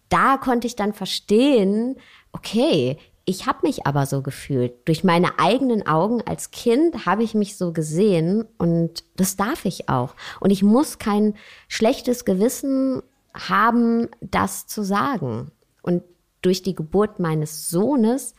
[0.10, 1.98] da konnte ich dann verstehen,
[2.32, 4.88] okay, ich habe mich aber so gefühlt.
[4.88, 9.90] Durch meine eigenen Augen als Kind habe ich mich so gesehen und das darf ich
[9.90, 10.16] auch.
[10.40, 11.34] Und ich muss kein
[11.68, 13.02] schlechtes Gewissen
[13.34, 15.52] haben, das zu sagen.
[15.82, 16.04] Und
[16.42, 18.36] durch die Geburt meines Sohnes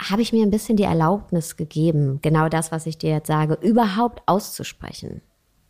[0.00, 3.58] habe ich mir ein bisschen die Erlaubnis gegeben, genau das, was ich dir jetzt sage,
[3.60, 5.22] überhaupt auszusprechen.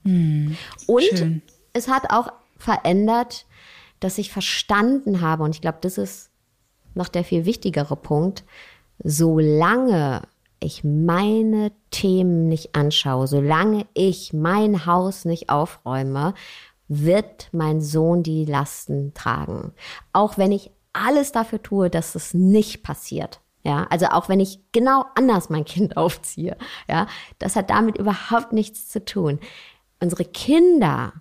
[0.05, 1.43] Hm, und schön.
[1.73, 3.47] es hat auch verändert,
[4.01, 6.31] dass ich verstanden habe, und ich glaube, das ist
[6.95, 8.45] noch der viel wichtigere Punkt,
[9.03, 10.23] solange
[10.61, 16.35] ich meine Themen nicht anschaue, solange ich mein Haus nicht aufräume,
[16.89, 19.73] wird mein Sohn die Lasten tragen.
[20.13, 23.41] Auch wenn ich alles dafür tue, dass es nicht passiert.
[23.65, 26.57] Ja, also auch wenn ich genau anders mein Kind aufziehe,
[26.89, 27.07] ja,
[27.39, 29.39] das hat damit überhaupt nichts zu tun.
[30.01, 31.13] Unsere Kinder,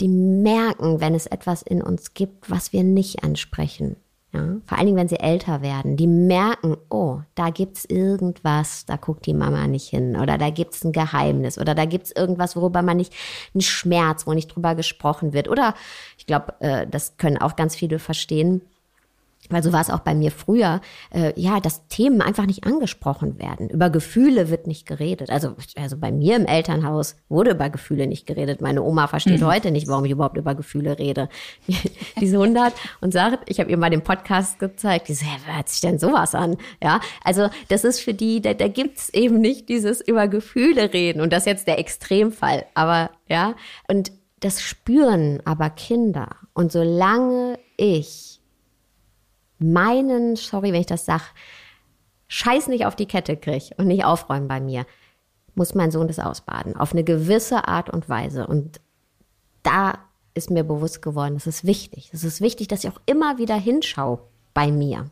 [0.00, 3.96] die merken, wenn es etwas in uns gibt, was wir nicht ansprechen.
[4.34, 8.96] Ja, vor allen Dingen, wenn sie älter werden, die merken, oh, da gibt's irgendwas, da
[8.96, 12.80] guckt die Mama nicht hin oder da gibt's ein Geheimnis oder da gibt's irgendwas, worüber
[12.80, 13.12] man nicht,
[13.54, 15.48] ein Schmerz, wo nicht drüber gesprochen wird.
[15.48, 15.74] Oder
[16.16, 18.62] ich glaube, äh, das können auch ganz viele verstehen,
[19.52, 20.80] weil so war es auch bei mir früher,
[21.14, 23.68] äh, ja, dass Themen einfach nicht angesprochen werden.
[23.68, 25.30] Über Gefühle wird nicht geredet.
[25.30, 28.60] Also, also bei mir im Elternhaus wurde über Gefühle nicht geredet.
[28.60, 29.46] Meine Oma versteht mhm.
[29.46, 31.28] heute nicht, warum ich überhaupt über Gefühle rede.
[32.20, 35.56] Diese 100 und sagt, ich habe ihr mal den Podcast gezeigt, die so, ja, wer
[35.56, 36.56] hört sich denn sowas an?
[36.82, 41.20] Ja, also das ist für die, da, da gibt's eben nicht dieses über Gefühle reden.
[41.20, 42.64] Und das ist jetzt der Extremfall.
[42.74, 43.54] Aber ja,
[43.88, 46.36] und das spüren aber Kinder.
[46.52, 48.31] Und solange ich
[49.62, 51.24] meinen, sorry, wenn ich das sage,
[52.28, 54.86] Scheiß nicht auf die Kette kriege und nicht aufräumen bei mir,
[55.54, 56.76] muss mein Sohn das ausbaden.
[56.76, 58.46] Auf eine gewisse Art und Weise.
[58.46, 58.80] Und
[59.62, 59.98] da
[60.34, 62.10] ist mir bewusst geworden, das ist wichtig.
[62.12, 64.20] Es ist wichtig, dass ich auch immer wieder hinschaue
[64.54, 65.10] bei mir.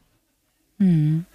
[0.79, 1.27] Hm.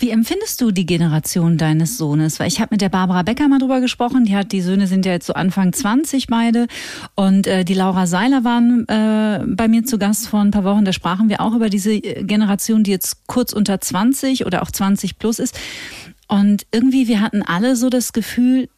[0.00, 2.40] Wie empfindest du die Generation deines Sohnes?
[2.40, 4.24] Weil ich habe mit der Barbara Becker mal drüber gesprochen.
[4.24, 6.66] Die hat, die Söhne sind ja jetzt so Anfang 20 beide.
[7.14, 10.84] Und äh, die Laura Seiler waren äh, bei mir zu Gast vor ein paar Wochen.
[10.84, 14.70] Da sprachen wir auch über diese äh, Generation, die jetzt kurz unter 20 oder auch
[14.70, 15.58] 20 plus ist.
[16.26, 18.68] Und irgendwie, wir hatten alle so das Gefühl,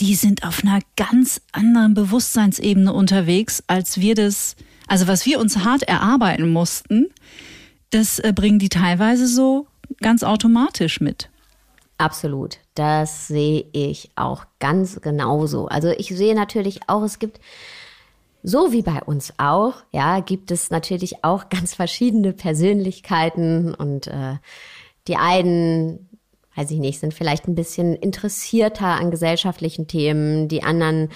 [0.00, 5.58] die sind auf einer ganz anderen Bewusstseinsebene unterwegs, als wir das, also was wir uns
[5.58, 7.08] hart erarbeiten mussten,
[7.90, 9.66] das äh, bringen die teilweise so
[9.98, 11.28] ganz automatisch mit.
[11.98, 12.58] Absolut.
[12.74, 15.66] Das sehe ich auch ganz genauso.
[15.66, 17.40] Also ich sehe natürlich auch, es gibt
[18.42, 24.36] so wie bei uns auch, ja, gibt es natürlich auch ganz verschiedene Persönlichkeiten und äh,
[25.08, 26.10] die einen
[26.56, 31.08] weiß ich nicht, sind vielleicht ein bisschen interessierter an gesellschaftlichen Themen, die anderen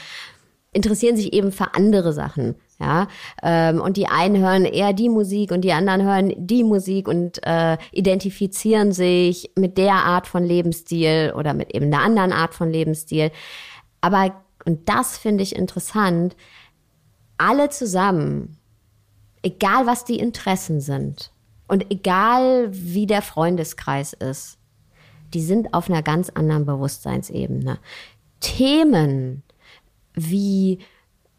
[0.72, 2.54] interessieren sich eben für andere Sachen.
[2.84, 3.08] Ja,
[3.42, 7.42] ähm, und die einen hören eher die Musik und die anderen hören die Musik und
[7.46, 12.68] äh, identifizieren sich mit der Art von Lebensstil oder mit eben einer anderen Art von
[12.68, 13.30] Lebensstil.
[14.02, 14.34] Aber,
[14.66, 16.36] und das finde ich interessant,
[17.38, 18.58] alle zusammen,
[19.42, 21.32] egal was die Interessen sind
[21.66, 24.58] und egal wie der Freundeskreis ist,
[25.32, 27.78] die sind auf einer ganz anderen Bewusstseinsebene.
[28.40, 29.42] Themen
[30.12, 30.80] wie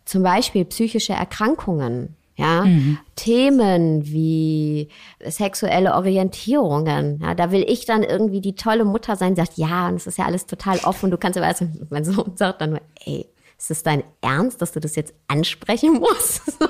[0.06, 2.98] zum Beispiel psychische Erkrankungen, ja, mhm.
[3.16, 4.90] Themen wie
[5.26, 9.88] sexuelle Orientierungen, ja, da will ich dann irgendwie die tolle Mutter sein, die sagt, ja,
[9.88, 12.72] und es ist ja alles total offen, du kannst aber, also, mein Sohn sagt dann
[12.72, 13.26] nur, ey,
[13.58, 16.42] ist es dein Ernst, dass du das jetzt ansprechen musst?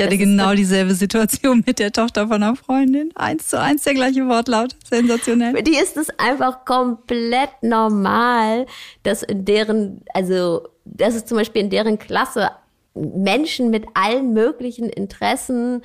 [0.00, 3.10] Ich hatte genau dieselbe Situation mit der Tochter von einer Freundin.
[3.16, 4.74] Eins zu eins der gleiche Wortlaut.
[4.88, 5.54] Sensationell.
[5.54, 8.64] Für die ist es einfach komplett normal,
[9.02, 12.50] dass in deren, also, dass es zum Beispiel in deren Klasse
[12.94, 15.82] Menschen mit allen möglichen Interessen,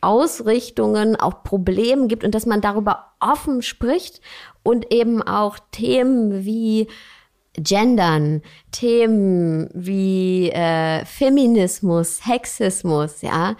[0.00, 4.20] Ausrichtungen, auch Problemen gibt und dass man darüber offen spricht
[4.62, 6.88] und eben auch Themen wie
[7.54, 13.56] Gendern, Themen wie äh, Feminismus, Hexismus, ja,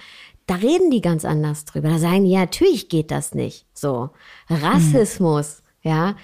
[0.46, 1.90] da reden die ganz anders drüber.
[1.90, 3.66] Da sagen die, ja, natürlich geht das nicht.
[3.72, 4.10] So,
[4.48, 5.90] Rassismus, mhm.
[5.90, 6.16] ja,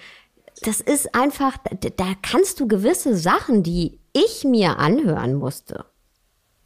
[0.62, 5.84] das ist einfach, da, da kannst du gewisse Sachen, die ich mir anhören musste,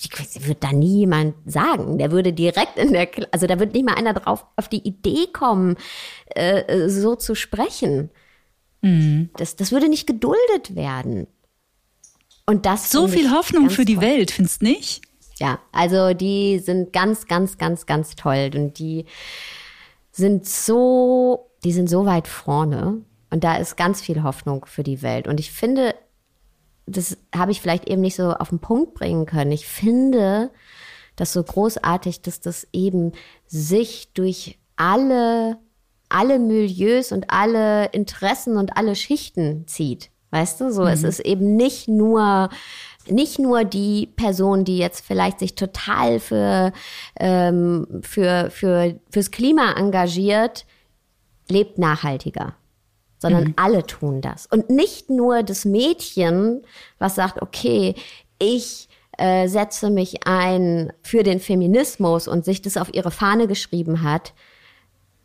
[0.03, 1.99] die wird da nie jemand sagen.
[1.99, 5.27] Der würde direkt in der, also da wird nicht mal einer drauf auf die Idee
[5.33, 5.77] kommen,
[6.29, 8.11] äh, so zu sprechen.
[8.81, 9.31] Mhm.
[9.37, 11.27] Das, das würde nicht geduldet werden.
[12.47, 14.05] Und das so viel Hoffnung für die toll.
[14.05, 15.03] Welt, findest nicht?
[15.39, 19.07] Ja, also die sind ganz, ganz, ganz, ganz toll und die
[20.11, 25.03] sind so, die sind so weit vorne und da ist ganz viel Hoffnung für die
[25.03, 25.29] Welt.
[25.29, 25.95] Und ich finde,
[26.87, 29.53] das habe ich vielleicht eben nicht so auf den Punkt bringen können.
[29.53, 30.51] Ich finde
[31.17, 33.13] das so großartig, dass das eben
[33.47, 35.59] sich durch alle
[36.11, 40.11] alle Milieus und alle Interessen und alle Schichten zieht.
[40.33, 40.89] Weißt du, so mhm.
[40.89, 42.51] es ist eben nicht nur
[43.09, 46.73] nicht nur die Person, die jetzt vielleicht sich total für
[47.19, 50.67] ähm, für für fürs Klima engagiert,
[51.49, 52.55] lebt nachhaltiger,
[53.21, 53.55] sondern mhm.
[53.57, 56.63] alle tun das und nicht nur das Mädchen,
[56.99, 57.95] was sagt, okay,
[58.39, 64.03] ich äh, setze mich ein für den Feminismus und sich das auf ihre Fahne geschrieben
[64.03, 64.33] hat,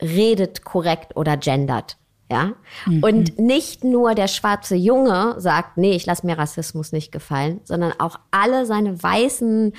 [0.02, 1.98] redet korrekt oder gendert.
[2.30, 2.54] Ja?
[2.86, 3.04] Mhm.
[3.04, 7.94] Und nicht nur der schwarze Junge sagt, nee, ich lasse mir Rassismus nicht gefallen, sondern
[8.00, 9.74] auch alle seine weißen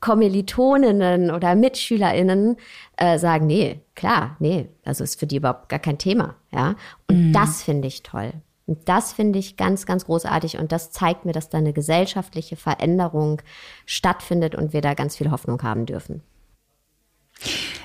[0.00, 2.56] Kommilitoninnen oder MitschülerInnen
[2.96, 6.36] äh, sagen, nee, klar, nee, also ist für die überhaupt gar kein Thema.
[6.52, 6.76] Ja?
[7.08, 7.32] Und mhm.
[7.32, 8.32] das finde ich toll.
[8.66, 10.58] Und das finde ich ganz, ganz großartig.
[10.58, 13.40] Und das zeigt mir, dass da eine gesellschaftliche Veränderung
[13.86, 16.22] stattfindet und wir da ganz viel Hoffnung haben dürfen.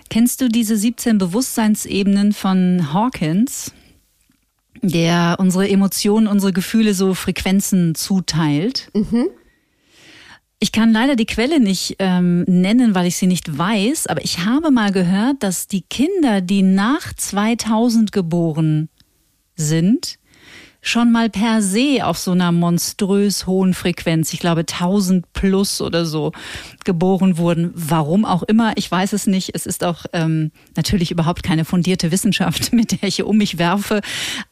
[0.10, 3.72] Kennst du diese 17 Bewusstseinsebenen von Hawkins,
[4.82, 8.90] der unsere Emotionen, unsere Gefühle so Frequenzen zuteilt?
[8.94, 9.30] Mhm.
[10.64, 14.46] Ich kann leider die Quelle nicht ähm, nennen, weil ich sie nicht weiß, aber ich
[14.46, 18.88] habe mal gehört, dass die Kinder, die nach 2000 geboren
[19.58, 20.20] sind,
[20.80, 26.06] schon mal per se auf so einer monströs hohen Frequenz, ich glaube 1000 plus oder
[26.06, 26.32] so,
[26.86, 27.72] geboren wurden.
[27.76, 29.54] Warum auch immer, ich weiß es nicht.
[29.54, 33.58] Es ist auch ähm, natürlich überhaupt keine fundierte Wissenschaft, mit der ich hier um mich
[33.58, 34.00] werfe.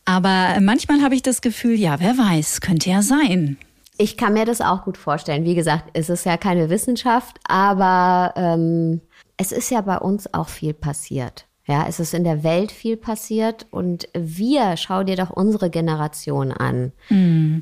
[0.04, 3.56] Aber manchmal habe ich das Gefühl, ja, wer weiß, könnte ja sein.
[4.02, 5.46] Ich kann mir das auch gut vorstellen.
[5.46, 9.00] Wie gesagt, es ist ja keine Wissenschaft, aber ähm,
[9.38, 11.46] es ist ja bei uns auch viel passiert.
[11.68, 16.52] Ja, es ist in der Welt viel passiert und wir, schau dir doch unsere Generation
[16.52, 16.94] an.
[17.10, 17.62] Mhm.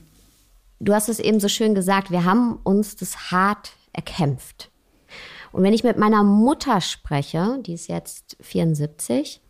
[0.80, 4.72] Du hast es eben so schön gesagt, wir haben uns das hart erkämpft.
[5.52, 9.42] Und wenn ich mit meiner Mutter spreche, die ist jetzt 74,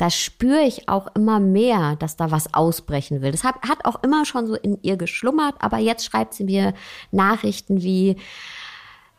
[0.00, 3.32] da spüre ich auch immer mehr, dass da was ausbrechen will.
[3.32, 6.72] Das hat, hat auch immer schon so in ihr geschlummert, aber jetzt schreibt sie mir
[7.10, 8.16] Nachrichten wie,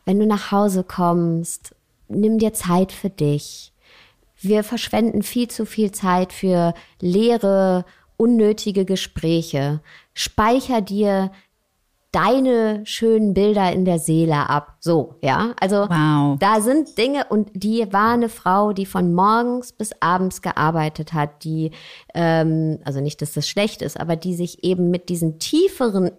[0.06, 1.76] wenn du nach Hause kommst,
[2.08, 3.74] nimm dir Zeit für dich.
[4.40, 7.86] Wir verschwenden viel zu viel Zeit für leere,
[8.18, 9.82] unnötige Gespräche.
[10.16, 11.32] Speicher dir
[12.12, 14.76] deine schönen Bilder in der Seele ab.
[14.80, 15.54] So, ja.
[15.60, 16.38] Also wow.
[16.40, 21.44] da sind Dinge und die war eine Frau, die von morgens bis abends gearbeitet hat,
[21.44, 21.72] die,
[22.14, 26.12] ähm, also nicht, dass das schlecht ist, aber die sich eben mit diesen tieferen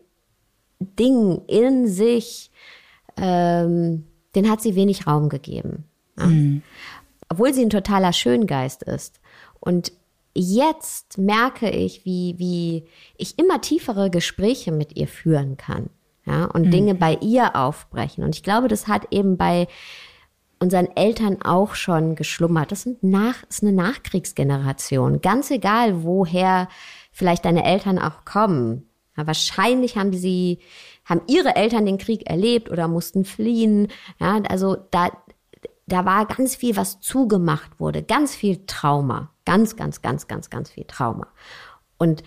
[0.81, 2.51] Dingen in sich,
[3.17, 5.85] ähm, den hat sie wenig Raum gegeben.
[6.19, 6.27] Ja?
[6.27, 6.63] Mhm.
[7.29, 9.21] Obwohl sie ein totaler Schöngeist ist.
[9.61, 9.93] Und
[10.35, 12.85] jetzt merke ich, wie, wie
[13.17, 15.91] ich immer tiefere Gespräche mit ihr führen kann.
[16.25, 16.71] Ja, und mhm.
[16.71, 18.23] Dinge bei ihr aufbrechen.
[18.23, 19.67] Und ich glaube, das hat eben bei
[20.61, 22.71] unseren Eltern auch schon geschlummert.
[22.71, 25.21] Das sind nach, ist eine Nachkriegsgeneration.
[25.21, 26.69] Ganz egal, woher
[27.11, 28.89] vielleicht deine Eltern auch kommen.
[29.17, 30.61] Ja, wahrscheinlich haben sie,
[31.05, 33.89] haben ihre Eltern den Krieg erlebt oder mussten fliehen.
[34.21, 35.11] Ja, also da,
[35.87, 40.71] da war ganz viel, was zugemacht wurde, ganz viel Trauma, ganz, ganz, ganz, ganz, ganz
[40.71, 41.27] viel Trauma.
[41.99, 42.23] Und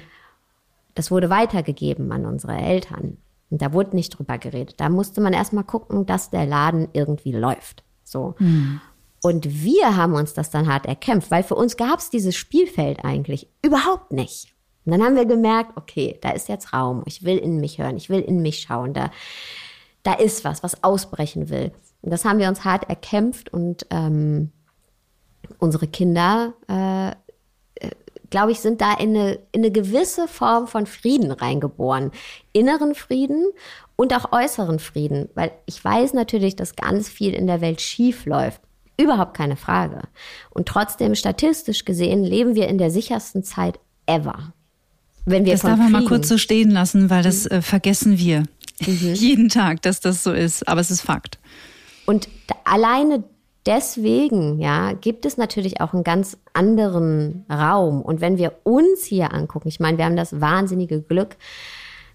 [0.93, 3.17] das wurde weitergegeben an unsere Eltern.
[3.49, 4.75] Und da wurde nicht drüber geredet.
[4.77, 7.83] Da musste man erstmal gucken, dass der Laden irgendwie läuft.
[8.03, 8.35] So.
[8.39, 8.81] Mhm.
[9.21, 13.03] Und wir haben uns das dann hart erkämpft, weil für uns gab es dieses Spielfeld
[13.03, 14.53] eigentlich überhaupt nicht.
[14.85, 17.03] Und dann haben wir gemerkt, okay, da ist jetzt Raum.
[17.05, 18.93] Ich will in mich hören, ich will in mich schauen.
[18.93, 19.11] Da,
[20.03, 21.71] da ist was, was ausbrechen will.
[22.05, 24.51] Und das haben wir uns hart erkämpft und ähm,
[25.57, 27.09] unsere Kinder, äh,
[27.83, 27.91] äh,
[28.29, 32.11] glaube ich, sind da in eine, in eine gewisse Form von Frieden reingeboren.
[32.53, 33.47] Inneren Frieden
[33.95, 38.27] und auch äußeren Frieden, weil ich weiß natürlich, dass ganz viel in der Welt schief
[38.27, 38.61] läuft.
[39.01, 40.01] Überhaupt keine Frage.
[40.51, 44.53] Und trotzdem, statistisch gesehen, leben wir in der sichersten Zeit ever.
[45.25, 48.43] Wenn wir das darf man mal kurz so stehen lassen, weil das äh, vergessen wir
[48.85, 48.85] mhm.
[49.15, 50.67] jeden Tag, dass das so ist.
[50.67, 51.39] Aber es ist Fakt.
[52.05, 52.29] Und
[52.63, 53.23] alleine
[53.65, 58.01] deswegen, ja, gibt es natürlich auch einen ganz anderen Raum.
[58.01, 61.37] Und wenn wir uns hier angucken, ich meine, wir haben das wahnsinnige Glück,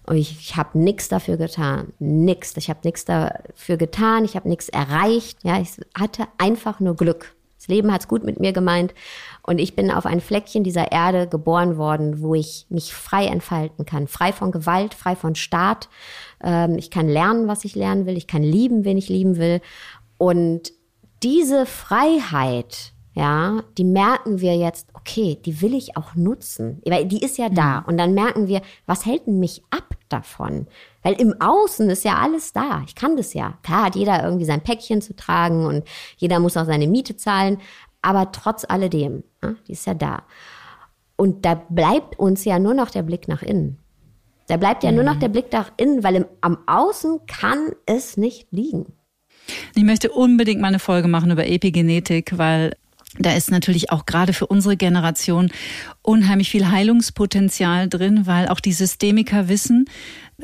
[0.03, 2.57] und ich, ich habe nichts dafür getan, nichts.
[2.57, 5.37] Ich habe nichts dafür getan, ich habe nichts erreicht.
[5.43, 7.35] Ja, ich hatte einfach nur Glück.
[7.57, 8.95] Das Leben hat's gut mit mir gemeint
[9.43, 13.85] und ich bin auf ein Fleckchen dieser Erde geboren worden, wo ich mich frei entfalten
[13.85, 15.89] kann, frei von Gewalt, frei von Staat.
[16.43, 19.61] Ähm, ich kann lernen, was ich lernen will, ich kann lieben, wen ich lieben will
[20.17, 20.71] und
[21.23, 27.23] diese Freiheit, ja, die merken wir jetzt, okay, die will ich auch nutzen, weil die
[27.23, 27.81] ist ja da.
[27.81, 27.85] Mhm.
[27.87, 30.67] Und dann merken wir, was hält denn mich ab davon?
[31.03, 32.83] Weil im Außen ist ja alles da.
[32.85, 33.57] Ich kann das ja.
[33.63, 35.83] Klar hat jeder irgendwie sein Päckchen zu tragen und
[36.17, 37.57] jeder muss auch seine Miete zahlen.
[38.01, 40.23] Aber trotz alledem, ja, die ist ja da.
[41.15, 43.77] Und da bleibt uns ja nur noch der Blick nach innen.
[44.47, 45.19] Da bleibt ja nur noch mhm.
[45.19, 48.87] der Blick nach innen, weil im, am Außen kann es nicht liegen.
[49.75, 52.75] Ich möchte unbedingt mal eine Folge machen über Epigenetik, weil
[53.19, 55.51] da ist natürlich auch gerade für unsere Generation
[56.01, 59.85] unheimlich viel Heilungspotenzial drin, weil auch die Systemiker wissen,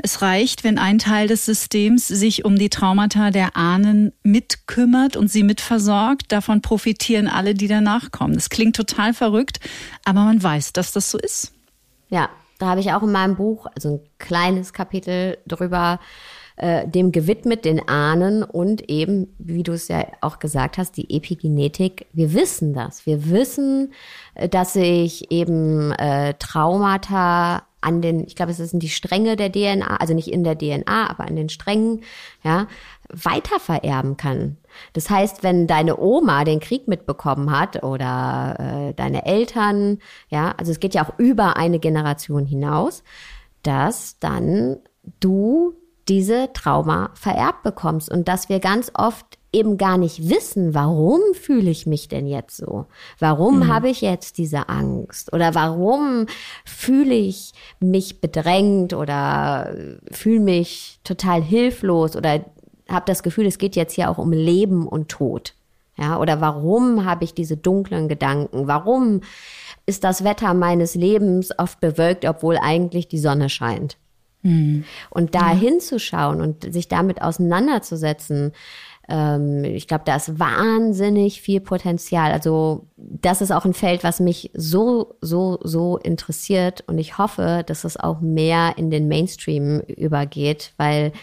[0.04, 5.30] es reicht, wenn ein Teil des Systems sich um die Traumata der Ahnen mitkümmert und
[5.30, 6.32] sie mitversorgt.
[6.32, 8.34] Davon profitieren alle, die danach kommen.
[8.34, 9.60] Das klingt total verrückt,
[10.06, 11.54] aber man weiß, dass das so ist.
[12.10, 12.30] Ja,
[12.60, 16.00] da habe ich auch in meinem Buch, also ein kleines Kapitel drüber
[16.58, 21.16] äh, dem gewidmet, den Ahnen und eben, wie du es ja auch gesagt hast, die
[21.16, 22.08] Epigenetik.
[22.14, 23.06] Wir wissen das.
[23.06, 23.94] Wir wissen,
[24.34, 29.52] äh, dass sich eben äh, Traumata an den, ich glaube, es sind die Stränge der
[29.52, 32.04] DNA, also nicht in der DNA, aber an den Strängen,
[32.44, 32.68] ja,
[33.10, 34.58] weiter vererben kann.
[34.94, 38.56] Das heißt, wenn deine Oma den Krieg mitbekommen hat oder
[38.90, 43.04] äh, deine Eltern, ja, also es geht ja auch über eine Generation hinaus,
[43.64, 44.78] dass dann
[45.20, 45.76] du
[46.08, 51.70] diese Trauma vererbt bekommst und dass wir ganz oft eben gar nicht wissen, warum fühle
[51.70, 52.86] ich mich denn jetzt so?
[53.20, 53.68] Warum mhm.
[53.68, 55.32] habe ich jetzt diese Angst?
[55.34, 56.26] Oder warum
[56.66, 59.74] fühle ich mich bedrängt oder
[60.12, 62.46] fühle mich total hilflos oder
[62.90, 65.54] habe das Gefühl, es geht jetzt hier auch um Leben und Tod?
[65.98, 68.68] Ja, oder warum habe ich diese dunklen Gedanken?
[68.68, 69.22] Warum
[69.88, 73.98] ist das Wetter meines Lebens oft bewölkt, obwohl eigentlich die Sonne scheint?
[74.44, 74.84] Mhm.
[75.10, 75.58] Und da ja.
[75.58, 78.54] hinzuschauen und sich damit auseinanderzusetzen,
[79.08, 82.32] Ähm, ich glaube, da ist wahnsinnig viel Potenzial.
[82.32, 86.84] Also das ist auch ein Feld, was mich so, so, so interessiert.
[86.88, 91.14] Und ich hoffe, dass es auch mehr in den Mainstream übergeht, weil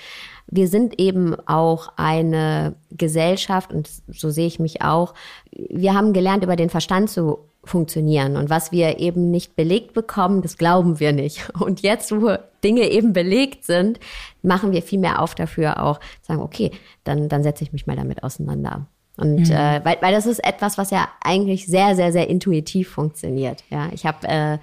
[0.47, 5.15] wir sind eben auch eine Gesellschaft, und so sehe ich mich auch,
[5.51, 8.37] wir haben gelernt, über den Verstand zu funktionieren.
[8.37, 11.51] Und was wir eben nicht belegt bekommen, das glauben wir nicht.
[11.61, 14.01] Und jetzt, wo Dinge eben belegt sind,
[14.43, 16.71] machen wir viel mehr auf dafür auch, sagen, okay,
[17.05, 18.87] dann, dann setze ich mich mal damit auseinander.
[19.17, 19.55] Und mhm.
[19.55, 23.63] äh, weil, weil das ist etwas, was ja eigentlich sehr, sehr, sehr intuitiv funktioniert.
[23.71, 24.59] Ja, ich habe äh,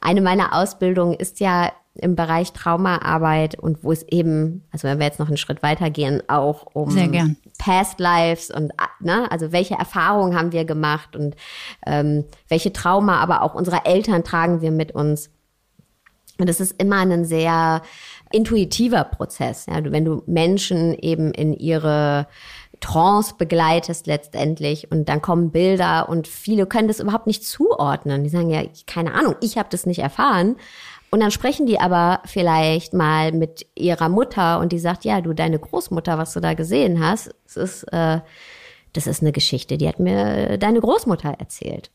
[0.00, 5.06] eine meiner Ausbildungen ist ja im Bereich Traumaarbeit und wo es eben, also wenn wir
[5.06, 6.94] jetzt noch einen Schritt weiter gehen, auch um
[7.58, 11.36] Past Lives und ne, also welche Erfahrungen haben wir gemacht und
[11.86, 15.30] ähm, welche Trauma, aber auch unserer Eltern tragen wir mit uns.
[16.38, 17.82] Und das ist immer ein sehr
[18.30, 19.66] intuitiver Prozess.
[19.66, 22.28] Ja, wenn du Menschen eben in ihre
[22.80, 28.24] Trance begleitest letztendlich und dann kommen Bilder und viele können das überhaupt nicht zuordnen.
[28.24, 30.56] Die sagen ja, keine Ahnung, ich habe das nicht erfahren,
[31.10, 35.32] und dann sprechen die aber vielleicht mal mit ihrer Mutter und die sagt, ja, du,
[35.32, 38.20] deine Großmutter, was du da gesehen hast, das ist, äh,
[38.92, 41.90] das ist eine Geschichte, die hat mir deine Großmutter erzählt.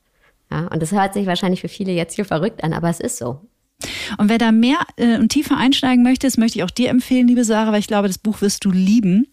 [0.52, 3.18] Ja, und das hört sich wahrscheinlich für viele jetzt hier verrückt an, aber es ist
[3.18, 3.42] so.
[4.18, 7.28] Und wer da mehr äh, und tiefer einsteigen möchte, das möchte ich auch dir empfehlen,
[7.28, 9.28] liebe Sarah, weil ich glaube, das Buch wirst du lieben.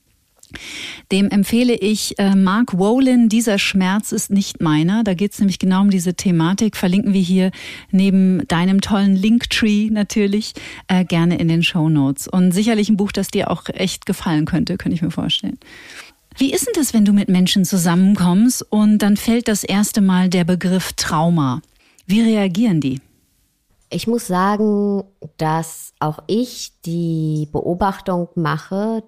[1.13, 5.05] Dem empfehle ich äh, Mark Wolin, Dieser Schmerz ist nicht meiner.
[5.05, 6.77] Da geht es nämlich genau um diese Thematik.
[6.77, 7.51] Verlinken wir hier
[7.91, 10.55] neben deinem tollen Linktree natürlich
[10.89, 12.29] äh, gerne in den Show Notes.
[12.29, 15.59] Und sicherlich ein Buch, das dir auch echt gefallen könnte, könnte ich mir vorstellen.
[16.37, 20.29] Wie ist denn das, wenn du mit Menschen zusammenkommst und dann fällt das erste Mal
[20.29, 21.61] der Begriff Trauma?
[22.07, 23.01] Wie reagieren die?
[23.91, 25.03] Ich muss sagen,
[25.37, 29.03] dass auch ich die Beobachtung mache,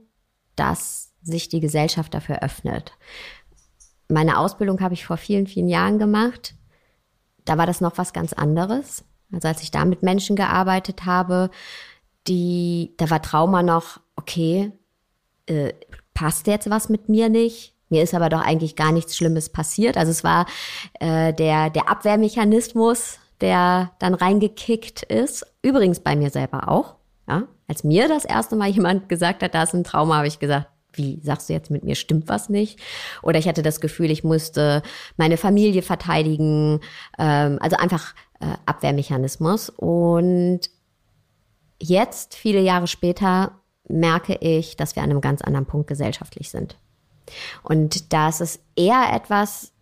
[0.56, 2.92] dass sich die Gesellschaft dafür öffnet.
[4.08, 6.54] Meine Ausbildung habe ich vor vielen, vielen Jahren gemacht.
[7.44, 9.04] Da war das noch was ganz anderes.
[9.32, 11.50] Also als ich da mit Menschen gearbeitet habe,
[12.28, 14.72] die, da war Trauma noch, okay,
[15.46, 15.72] äh,
[16.14, 17.74] passt jetzt was mit mir nicht?
[17.88, 19.96] Mir ist aber doch eigentlich gar nichts Schlimmes passiert.
[19.96, 20.46] Also es war
[21.00, 25.46] äh, der, der Abwehrmechanismus, der dann reingekickt ist.
[25.62, 26.94] Übrigens bei mir selber auch.
[27.28, 27.44] Ja?
[27.68, 30.68] Als mir das erste Mal jemand gesagt hat, da ist ein Trauma, habe ich gesagt,
[30.94, 32.78] wie sagst du jetzt mit mir stimmt was nicht?
[33.22, 34.82] Oder ich hatte das Gefühl, ich musste
[35.16, 36.80] meine Familie verteidigen,
[37.18, 39.70] ähm, also einfach äh, Abwehrmechanismus.
[39.70, 40.60] Und
[41.80, 46.76] jetzt, viele Jahre später, merke ich, dass wir an einem ganz anderen Punkt gesellschaftlich sind.
[47.62, 49.72] Und dass es eher etwas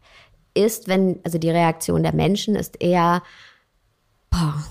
[0.55, 3.23] ist, wenn, also die Reaktion der Menschen ist eher,
[4.31, 4.65] boah,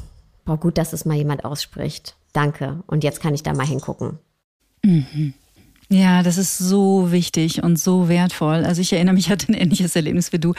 [0.46, 2.16] boah gut, dass es mal jemand ausspricht.
[2.34, 2.84] Danke.
[2.88, 4.20] Und jetzt kann ich da mal hingucken.
[4.84, 5.34] Mhm.
[5.92, 8.64] Ja, das ist so wichtig und so wertvoll.
[8.64, 10.54] Also ich erinnere mich, ich hatte ein ähnliches Erlebnis wie du.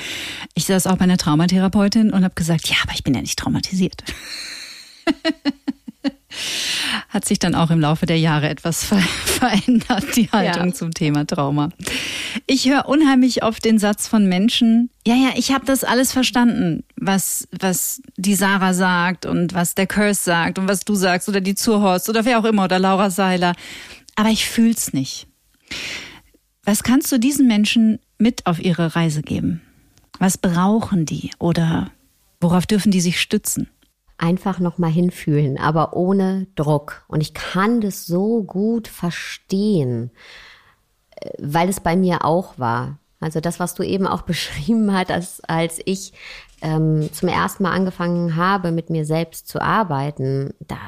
[0.55, 3.39] Ich saß auch bei einer Traumatherapeutin und habe gesagt, ja, aber ich bin ja nicht
[3.39, 4.03] traumatisiert.
[7.09, 10.75] Hat sich dann auch im Laufe der Jahre etwas ver verändert, die Haltung ja.
[10.75, 11.71] zum Thema Trauma.
[12.47, 16.85] Ich höre unheimlich oft den Satz von Menschen, ja, ja, ich habe das alles verstanden,
[16.97, 21.41] was, was die Sarah sagt und was der Curse sagt und was du sagst oder
[21.41, 23.55] die Zurhorst oder wer auch immer oder Laura Seiler
[24.17, 25.27] aber ich fühl's nicht.
[26.65, 29.63] Was kannst du diesen Menschen mit auf ihre Reise geben?
[30.19, 31.91] Was brauchen die oder
[32.41, 33.69] worauf dürfen die sich stützen?
[34.19, 37.05] Einfach noch mal hinfühlen, aber ohne Druck.
[37.09, 40.11] Und ich kann das so gut verstehen,
[41.17, 42.99] äh, weil es bei mir auch war.
[43.19, 46.13] Also das, was du eben auch beschrieben hast, als, als ich
[46.61, 50.79] ähm, zum ersten Mal angefangen habe, mit mir selbst zu arbeiten, da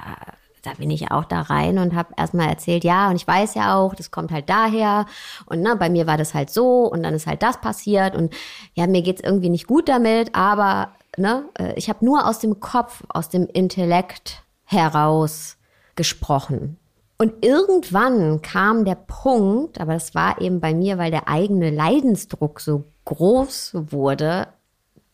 [0.62, 3.76] da bin ich auch da rein und habe erstmal erzählt, ja, und ich weiß ja
[3.76, 5.06] auch, das kommt halt daher
[5.46, 8.32] und ne, bei mir war das halt so und dann ist halt das passiert und
[8.74, 12.60] ja, mir geht's irgendwie nicht gut damit, aber ne, äh, ich habe nur aus dem
[12.60, 15.56] Kopf, aus dem Intellekt heraus
[15.96, 16.78] gesprochen.
[17.18, 22.60] Und irgendwann kam der Punkt, aber das war eben bei mir, weil der eigene Leidensdruck
[22.60, 24.48] so groß wurde,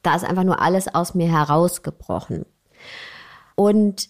[0.02, 2.46] da ist einfach nur alles aus mir herausgebrochen.
[3.56, 4.08] Und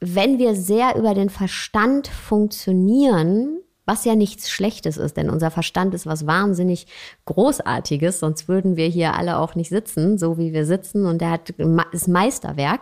[0.00, 5.94] wenn wir sehr über den Verstand funktionieren, was ja nichts Schlechtes ist, denn unser Verstand
[5.94, 6.86] ist was wahnsinnig
[7.24, 11.30] Großartiges, sonst würden wir hier alle auch nicht sitzen, so wie wir sitzen, und der
[11.30, 11.54] hat
[11.92, 12.80] das Meisterwerk.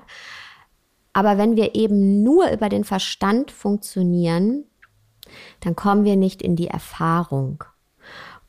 [1.12, 4.64] Aber wenn wir eben nur über den Verstand funktionieren,
[5.60, 7.64] dann kommen wir nicht in die Erfahrung.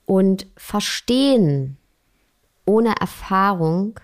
[0.05, 1.77] Und verstehen
[2.65, 3.99] ohne Erfahrung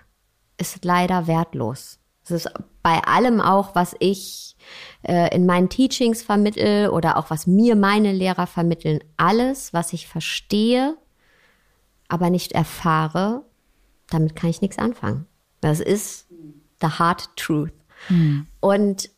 [0.56, 1.98] ist leider wertlos.
[2.24, 2.50] Es ist
[2.84, 4.56] bei allem auch, was ich
[5.02, 10.06] äh, in meinen Teachings vermittel oder auch was mir meine Lehrer vermitteln, alles, was ich
[10.06, 10.94] verstehe,
[12.08, 13.42] aber nicht erfahre,
[14.10, 15.26] damit kann ich nichts anfangen.
[15.62, 16.26] Das ist
[16.82, 17.72] the hard truth.
[18.10, 18.46] Mhm.
[18.60, 19.08] Und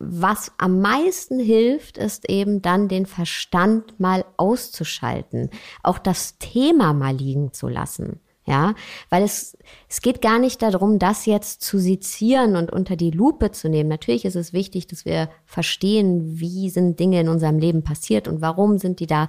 [0.00, 5.50] was am meisten hilft, ist eben dann den Verstand mal auszuschalten,
[5.84, 8.18] auch das Thema mal liegen zu lassen.
[8.50, 8.74] Ja,
[9.10, 9.56] weil es,
[9.88, 13.88] es geht gar nicht darum, das jetzt zu sezieren und unter die Lupe zu nehmen.
[13.88, 18.40] Natürlich ist es wichtig, dass wir verstehen, wie sind Dinge in unserem Leben passiert und
[18.40, 19.28] warum sind die da.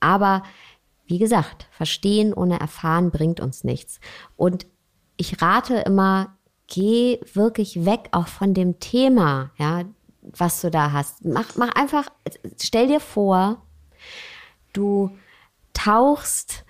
[0.00, 0.42] Aber
[1.06, 4.00] wie gesagt, verstehen ohne erfahren bringt uns nichts.
[4.36, 4.66] Und
[5.16, 9.84] ich rate immer, geh wirklich weg auch von dem Thema, ja,
[10.20, 11.24] was du da hast.
[11.24, 12.10] Mach, mach einfach,
[12.60, 13.62] stell dir vor,
[14.74, 15.10] du
[15.72, 16.66] tauchst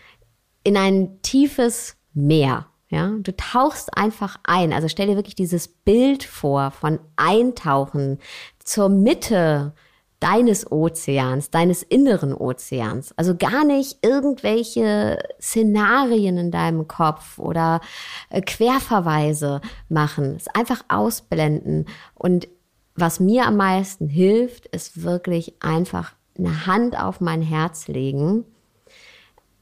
[0.69, 2.67] in ein tiefes Meer.
[2.91, 4.73] Ja, du tauchst einfach ein.
[4.73, 8.19] Also stell dir wirklich dieses Bild vor von Eintauchen
[8.59, 9.75] zur Mitte
[10.21, 13.13] deines Ozeans, deines inneren Ozeans.
[13.17, 17.81] Also gar nicht irgendwelche Szenarien in deinem Kopf oder
[18.29, 20.35] äh, Querverweise machen.
[20.37, 21.87] Es einfach ausblenden.
[22.15, 22.49] Und
[22.95, 28.45] was mir am meisten hilft, ist wirklich einfach eine Hand auf mein Herz legen,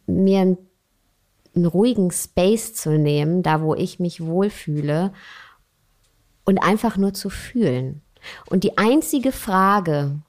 [0.07, 0.59] mir einen,
[1.57, 5.12] einen ruhigen Space zu nehmen, da wo ich mich wohlfühle
[6.44, 8.02] und einfach nur zu fühlen.
[8.48, 10.20] Und die einzige Frage,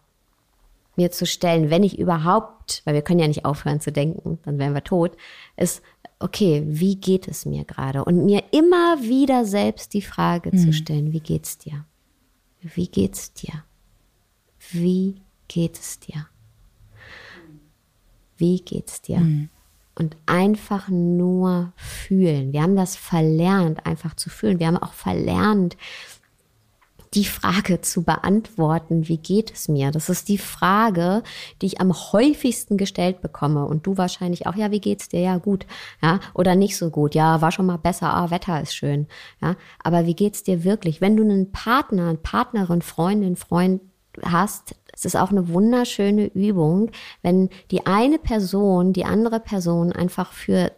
[0.95, 4.57] mir zu stellen, wenn ich überhaupt, weil wir können ja nicht aufhören zu denken, dann
[4.57, 5.15] wären wir tot,
[5.55, 5.82] ist,
[6.19, 8.03] okay, wie geht es mir gerade?
[8.03, 10.57] Und mir immer wieder selbst die Frage mhm.
[10.57, 11.86] zu stellen, wie geht's dir?
[12.61, 13.63] Wie geht's dir?
[14.71, 16.28] Wie geht es dir?
[18.38, 19.19] Wie geht's dir?
[19.19, 19.49] Mhm.
[19.98, 22.54] Und einfach nur fühlen.
[22.54, 24.60] Wir haben das verlernt, einfach zu fühlen.
[24.60, 25.76] Wir haben auch verlernt,
[27.14, 29.91] die Frage zu beantworten, wie geht es mir?
[29.91, 31.24] Das ist die Frage,
[31.62, 33.66] die ich am häufigsten gestellt bekomme.
[33.66, 35.22] Und du wahrscheinlich auch, ja, wie geht's dir?
[35.22, 35.66] Ja, gut.
[36.02, 37.16] Ja, oder nicht so gut.
[37.16, 38.14] Ja, war schon mal besser.
[38.14, 39.08] Ah, Wetter ist schön.
[39.41, 41.02] Ja, aber wie geht's dir wirklich?
[41.02, 43.82] Wenn du einen Partner, eine Partnerin, Freundin, Freund
[44.24, 46.89] hast, es ist auch eine wunderschöne Übung,
[47.22, 50.72] wenn die eine Person, die andere Person einfach für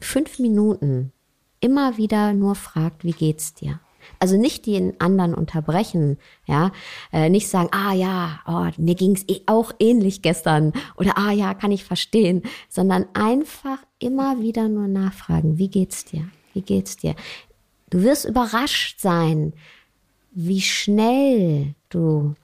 [0.00, 1.12] fünf Minuten
[1.60, 3.78] immer wieder nur fragt, wie geht's dir?
[4.18, 6.72] Also nicht den anderen unterbrechen, ja,
[7.12, 11.54] äh, nicht sagen, ah ja, oh, mir ging's eh auch ähnlich gestern oder ah ja,
[11.54, 16.28] kann ich verstehen, sondern einfach immer wieder nur nachfragen, wie geht's dir?
[16.52, 17.14] Wie geht's dir?
[17.90, 19.52] Du wirst überrascht sein,
[20.32, 22.34] wie schnell du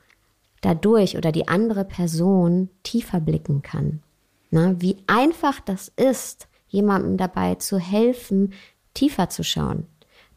[0.60, 4.02] dadurch oder die andere Person tiefer blicken kann.
[4.50, 8.52] Na, wie einfach das ist, jemandem dabei zu helfen,
[8.94, 9.86] tiefer zu schauen.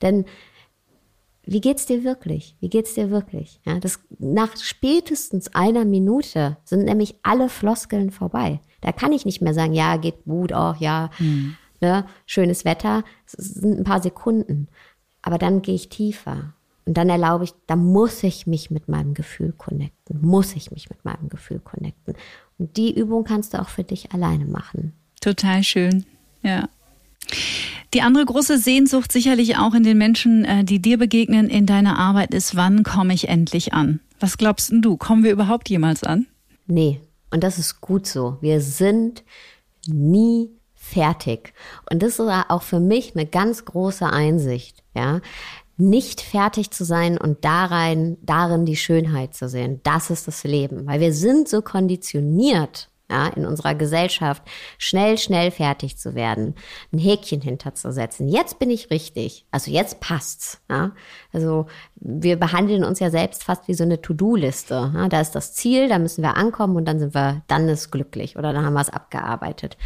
[0.01, 0.25] Denn
[1.43, 2.55] wie geht's dir wirklich?
[2.59, 3.59] Wie geht's dir wirklich?
[3.65, 8.61] Ja, das, nach spätestens einer Minute sind nämlich alle Floskeln vorbei.
[8.81, 11.55] Da kann ich nicht mehr sagen, ja, geht gut, auch oh, ja, mhm.
[11.81, 13.03] ne, schönes Wetter.
[13.25, 14.67] Es sind ein paar Sekunden.
[15.21, 16.53] Aber dann gehe ich tiefer.
[16.85, 20.19] Und dann erlaube ich, da muss ich mich mit meinem Gefühl connecten.
[20.21, 22.15] Muss ich mich mit meinem Gefühl connecten.
[22.57, 24.93] Und die Übung kannst du auch für dich alleine machen.
[25.19, 26.05] Total schön.
[26.41, 26.67] Ja.
[27.93, 31.99] Die andere große Sehnsucht sicherlich auch in den Menschen, äh, die dir begegnen in deiner
[31.99, 33.99] Arbeit ist, wann komme ich endlich an?
[34.19, 34.97] Was glaubst du?
[34.97, 36.27] Kommen wir überhaupt jemals an?
[36.67, 37.01] Nee,
[37.31, 38.37] und das ist gut so.
[38.41, 39.23] Wir sind
[39.87, 41.53] nie fertig.
[41.89, 45.21] Und das ist auch für mich eine ganz große Einsicht, ja.
[45.77, 49.79] Nicht fertig zu sein und darin, darin die Schönheit zu sehen.
[49.83, 50.85] Das ist das Leben.
[50.85, 54.41] Weil wir sind so konditioniert, ja, in unserer Gesellschaft,
[54.77, 56.55] schnell, schnell fertig zu werden,
[56.93, 58.29] ein Häkchen hinterzusetzen.
[58.29, 59.45] Jetzt bin ich richtig.
[59.51, 60.61] Also jetzt passt's.
[60.69, 60.91] Ja.
[61.33, 61.65] Also
[61.95, 64.93] wir behandeln uns ja selbst fast wie so eine To-Do-Liste.
[64.95, 65.09] Ja.
[65.09, 68.37] Da ist das Ziel, da müssen wir ankommen und dann sind wir, dann ist glücklich
[68.37, 69.77] oder dann haben wir es abgearbeitet.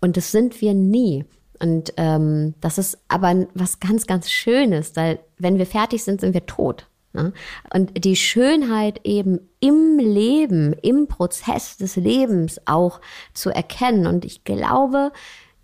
[0.00, 1.24] Und das sind wir nie.
[1.60, 6.34] Und ähm, das ist aber was ganz, ganz Schönes, weil wenn wir fertig sind, sind
[6.34, 6.86] wir tot.
[7.12, 7.32] Ne?
[7.72, 13.00] Und die Schönheit eben im Leben, im Prozess des Lebens auch
[13.34, 14.06] zu erkennen.
[14.06, 15.12] Und ich glaube,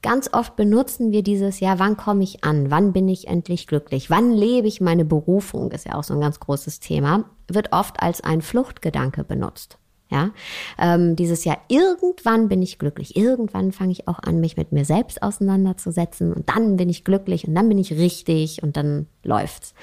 [0.03, 2.71] ganz oft benutzen wir dieses, ja, wann komme ich an?
[2.71, 4.11] Wann bin ich endlich glücklich?
[4.11, 5.71] Wann lebe ich meine Berufung?
[5.71, 7.25] Ist ja auch so ein ganz großes Thema.
[7.49, 9.79] Wird oft als ein Fluchtgedanke benutzt.
[10.15, 10.31] Ja,
[10.79, 14.85] ähm, dieses Jahr, irgendwann bin ich glücklich, irgendwann fange ich auch an, mich mit mir
[14.85, 19.75] selbst auseinanderzusetzen und dann bin ich glücklich und dann bin ich richtig und dann läuft's.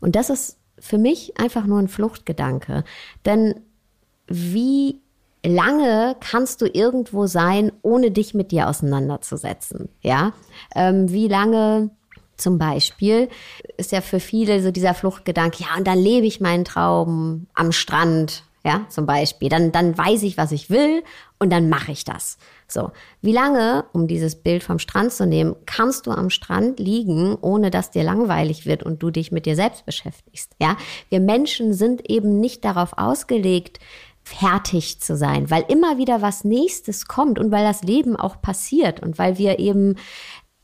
[0.00, 2.82] Und das ist für mich einfach nur ein Fluchtgedanke.
[3.24, 3.60] Denn
[4.26, 5.00] wie
[5.46, 9.88] lange kannst du irgendwo sein, ohne dich mit dir auseinanderzusetzen?
[10.02, 10.32] Ja,
[10.74, 11.90] ähm, wie lange
[12.36, 13.28] Zum Beispiel
[13.76, 17.70] ist ja für viele so dieser Fluchtgedanke, ja, und dann lebe ich meinen Traum am
[17.70, 19.48] Strand, ja, zum Beispiel.
[19.48, 21.04] Dann, dann weiß ich, was ich will
[21.38, 22.38] und dann mache ich das.
[22.66, 27.36] So, wie lange, um dieses Bild vom Strand zu nehmen, kannst du am Strand liegen,
[27.40, 30.52] ohne dass dir langweilig wird und du dich mit dir selbst beschäftigst?
[30.60, 30.76] Ja,
[31.10, 33.80] wir Menschen sind eben nicht darauf ausgelegt,
[34.22, 39.00] fertig zu sein, weil immer wieder was Nächstes kommt und weil das Leben auch passiert
[39.00, 39.96] und weil wir eben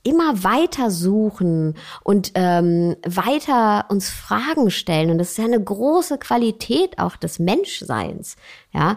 [0.03, 5.11] immer weiter suchen und ähm, weiter uns Fragen stellen.
[5.11, 8.37] Und das ist ja eine große Qualität auch des Menschseins.
[8.73, 8.97] Ja,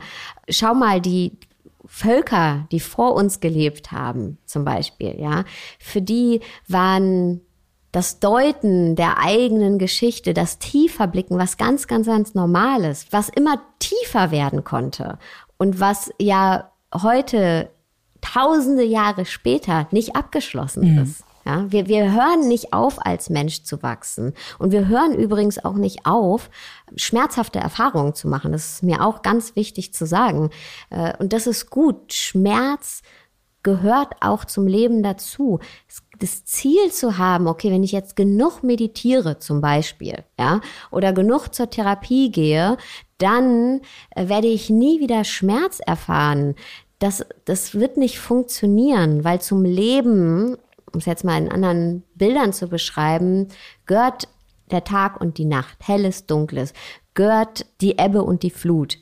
[0.49, 1.37] schau mal die
[1.85, 5.19] Völker, die vor uns gelebt haben, zum Beispiel.
[5.19, 5.43] Ja,
[5.79, 7.41] für die waren
[7.91, 13.61] das Deuten der eigenen Geschichte, das tiefer blicken, was ganz, ganz, ganz Normales, was immer
[13.77, 15.19] tiefer werden konnte
[15.57, 17.69] und was ja heute
[18.23, 21.03] tausende Jahre später nicht abgeschlossen mhm.
[21.03, 21.23] ist.
[21.45, 24.33] Ja, wir, wir hören nicht auf, als Mensch zu wachsen.
[24.59, 26.49] Und wir hören übrigens auch nicht auf,
[26.95, 28.53] schmerzhafte Erfahrungen zu machen.
[28.53, 30.51] Das ist mir auch ganz wichtig zu sagen.
[30.89, 32.13] Äh, und das ist gut.
[32.13, 33.01] Schmerz
[33.61, 35.59] gehört auch zum Leben dazu.
[36.19, 40.61] Das Ziel zu haben, okay, wenn ich jetzt genug meditiere zum Beispiel, ja,
[40.91, 42.77] oder genug zur Therapie gehe,
[43.17, 46.55] dann äh, werde ich nie wieder Schmerz erfahren
[47.03, 50.55] das, das wird nicht funktionieren, weil zum Leben,
[50.93, 53.49] um es jetzt mal in anderen Bildern zu beschreiben,
[53.85, 54.29] gehört
[54.71, 56.73] der Tag und die Nacht, helles, dunkles,
[57.13, 58.99] gehört die Ebbe und die Flut.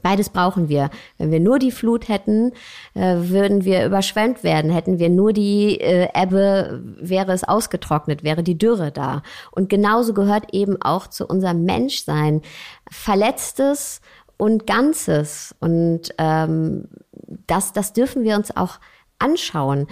[0.00, 0.90] Beides brauchen wir.
[1.16, 2.52] Wenn wir nur die Flut hätten,
[2.94, 4.70] äh, würden wir überschwemmt werden.
[4.70, 9.22] Hätten wir nur die äh, Ebbe, wäre es ausgetrocknet, wäre die Dürre da.
[9.50, 12.42] Und genauso gehört eben auch zu unserem Menschsein
[12.88, 14.02] Verletztes
[14.38, 15.54] und Ganzes.
[15.60, 16.88] Und ähm,
[17.46, 18.80] das, das dürfen wir uns auch
[19.18, 19.86] anschauen.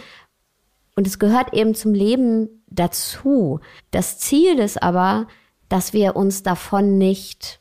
[0.95, 3.61] Und es gehört eben zum Leben dazu.
[3.91, 5.27] Das Ziel ist aber,
[5.69, 7.61] dass wir uns davon nicht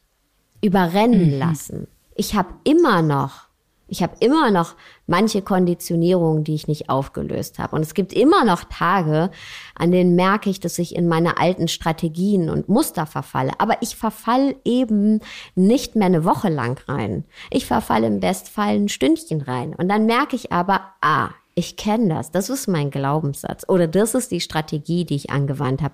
[0.62, 1.40] überrennen mhm.
[1.40, 1.88] lassen.
[2.16, 3.46] Ich habe immer noch
[3.88, 4.76] ich habe immer noch
[5.08, 7.76] manche Konditionierungen, die ich nicht aufgelöst habe.
[7.76, 9.32] Und es gibt immer noch Tage,
[9.76, 13.52] an denen merke ich, dass ich in meine alten Strategien und Muster verfalle.
[13.60, 15.20] Aber ich verfall eben
[15.56, 17.26] nicht mehr eine Woche lang rein.
[17.52, 19.74] Ich verfalle im Bestfall ein Stündchen rein.
[19.76, 24.14] Und dann merke ich aber, ah, ich kenne das, das ist mein Glaubenssatz oder das
[24.14, 25.94] ist die Strategie, die ich angewandt habe.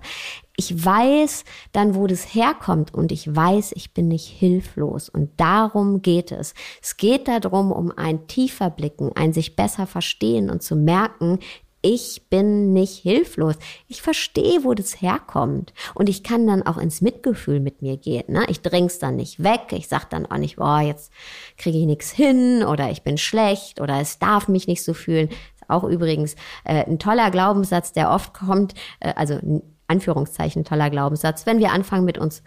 [0.56, 6.02] Ich weiß dann, wo das herkommt und ich weiß, ich bin nicht hilflos und darum
[6.02, 6.54] geht es.
[6.82, 11.38] Es geht darum, um ein tiefer Blicken, ein sich besser verstehen und zu merken,
[11.82, 13.56] ich bin nicht hilflos.
[13.88, 15.74] Ich verstehe, wo das herkommt.
[15.94, 18.24] Und ich kann dann auch ins Mitgefühl mit mir gehen.
[18.28, 18.46] Ne?
[18.48, 19.72] Ich dräng's dann nicht weg.
[19.72, 21.12] Ich sag dann auch nicht, boah, jetzt
[21.58, 25.28] kriege ich nichts hin oder ich bin schlecht oder es darf mich nicht so fühlen.
[25.72, 29.38] Auch übrigens äh, ein toller Glaubenssatz, der oft kommt, äh, also
[29.86, 32.42] Anführungszeichen toller Glaubenssatz, wenn wir anfangen mit uns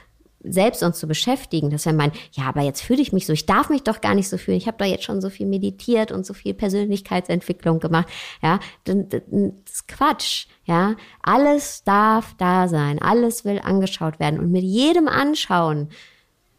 [0.48, 3.46] selbst uns zu beschäftigen, dass wir meinen, ja, aber jetzt fühle ich mich so, ich
[3.46, 6.12] darf mich doch gar nicht so fühlen, ich habe da jetzt schon so viel meditiert
[6.12, 8.08] und so viel Persönlichkeitsentwicklung gemacht,
[8.42, 9.22] ja, das
[9.66, 15.90] ist Quatsch, ja, alles darf da sein, alles will angeschaut werden und mit jedem Anschauen,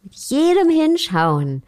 [0.03, 1.63] mit jedem Hinschauen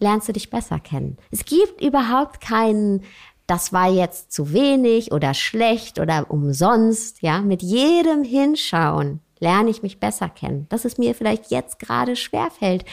[0.00, 1.16] lernst du dich besser kennen.
[1.32, 3.02] Es gibt überhaupt keinen
[3.48, 9.82] das war jetzt zu wenig oder schlecht oder umsonst, ja, mit jedem Hinschauen lerne ich
[9.82, 10.66] mich besser kennen.
[10.68, 12.84] Dass es mir vielleicht jetzt gerade schwerfällt,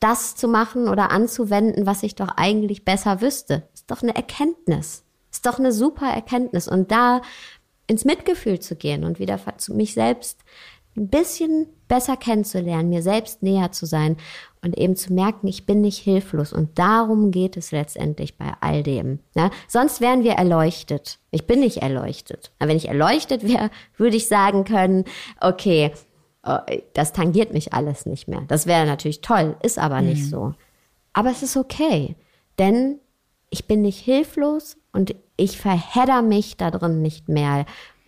[0.00, 3.68] das zu machen oder anzuwenden, was ich doch eigentlich besser wüsste.
[3.72, 5.04] Ist doch eine Erkenntnis.
[5.30, 6.66] Ist doch eine super Erkenntnis.
[6.66, 7.22] Und da
[7.86, 10.40] ins Mitgefühl zu gehen und wieder zu mich selbst
[10.96, 14.16] ein bisschen besser kennenzulernen, mir selbst näher zu sein
[14.62, 16.52] und eben zu merken, ich bin nicht hilflos.
[16.52, 19.20] Und darum geht es letztendlich bei all dem.
[19.34, 19.50] Ja?
[19.68, 21.18] Sonst wären wir erleuchtet.
[21.30, 22.52] Ich bin nicht erleuchtet.
[22.58, 25.04] Aber wenn ich erleuchtet wäre, würde ich sagen können,
[25.40, 25.92] okay,
[26.44, 26.58] oh,
[26.92, 28.42] das tangiert mich alles nicht mehr.
[28.48, 30.08] Das wäre natürlich toll, ist aber mhm.
[30.08, 30.54] nicht so.
[31.12, 32.16] Aber es ist okay,
[32.58, 33.00] denn
[33.48, 37.64] ich bin nicht hilflos und ich verhedder mich da drin nicht mehr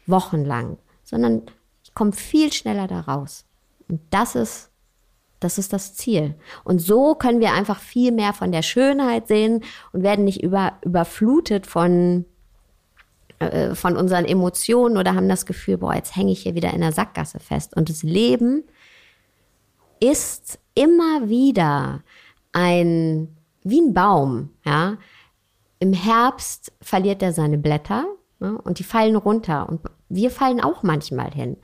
[0.07, 1.43] wochenlang, sondern
[1.83, 3.45] ich komme viel schneller da raus.
[3.89, 4.71] Und das ist,
[5.45, 6.35] das ist das Ziel.
[6.65, 9.63] Und so können wir einfach viel mehr von der Schönheit sehen
[9.93, 12.25] und werden nicht über, überflutet von,
[13.39, 16.81] äh, von unseren Emotionen oder haben das Gefühl, boah, jetzt hänge ich hier wieder in
[16.81, 17.77] der Sackgasse fest.
[17.77, 18.65] Und das Leben
[20.01, 22.03] ist immer wieder
[22.53, 24.99] ein, wie ein Baum, ja.
[25.79, 28.05] Im Herbst verliert er seine Blätter
[28.39, 29.69] ne, und die fallen runter.
[29.69, 31.57] Und wir fallen auch manchmal hin.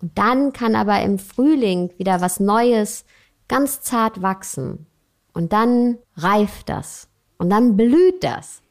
[0.00, 3.04] Und dann kann aber im Frühling wieder was Neues
[3.48, 4.86] ganz zart wachsen.
[5.32, 7.08] Und dann reift das.
[7.38, 8.62] Und dann blüht das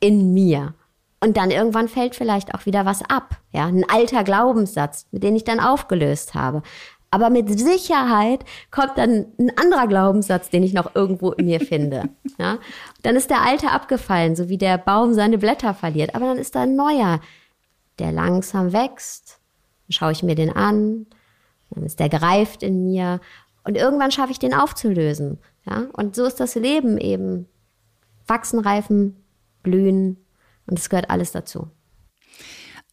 [0.00, 0.74] in mir.
[1.20, 3.36] Und dann irgendwann fällt vielleicht auch wieder was ab.
[3.52, 6.62] Ja, ein alter Glaubenssatz, mit dem ich dann aufgelöst habe.
[7.12, 12.08] Aber mit Sicherheit kommt dann ein anderer Glaubenssatz, den ich noch irgendwo in mir finde.
[12.38, 12.58] Ja?
[13.02, 16.14] Dann ist der alte abgefallen, so wie der Baum seine Blätter verliert.
[16.14, 17.20] Aber dann ist da ein neuer,
[17.98, 19.38] der langsam wächst.
[19.86, 21.06] Dann schaue ich mir den an.
[21.70, 23.20] Dann ist der gereift in mir.
[23.64, 25.38] Und irgendwann schaffe ich den aufzulösen.
[25.66, 25.86] Ja?
[25.92, 27.46] Und so ist das Leben eben.
[28.26, 29.16] Wachsen, reifen,
[29.62, 30.16] blühen,
[30.66, 31.68] und es gehört alles dazu.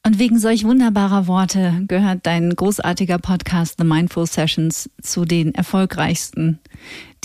[0.06, 6.60] Und wegen solch wunderbarer Worte gehört dein großartiger Podcast The Mindful Sessions zu den erfolgreichsten,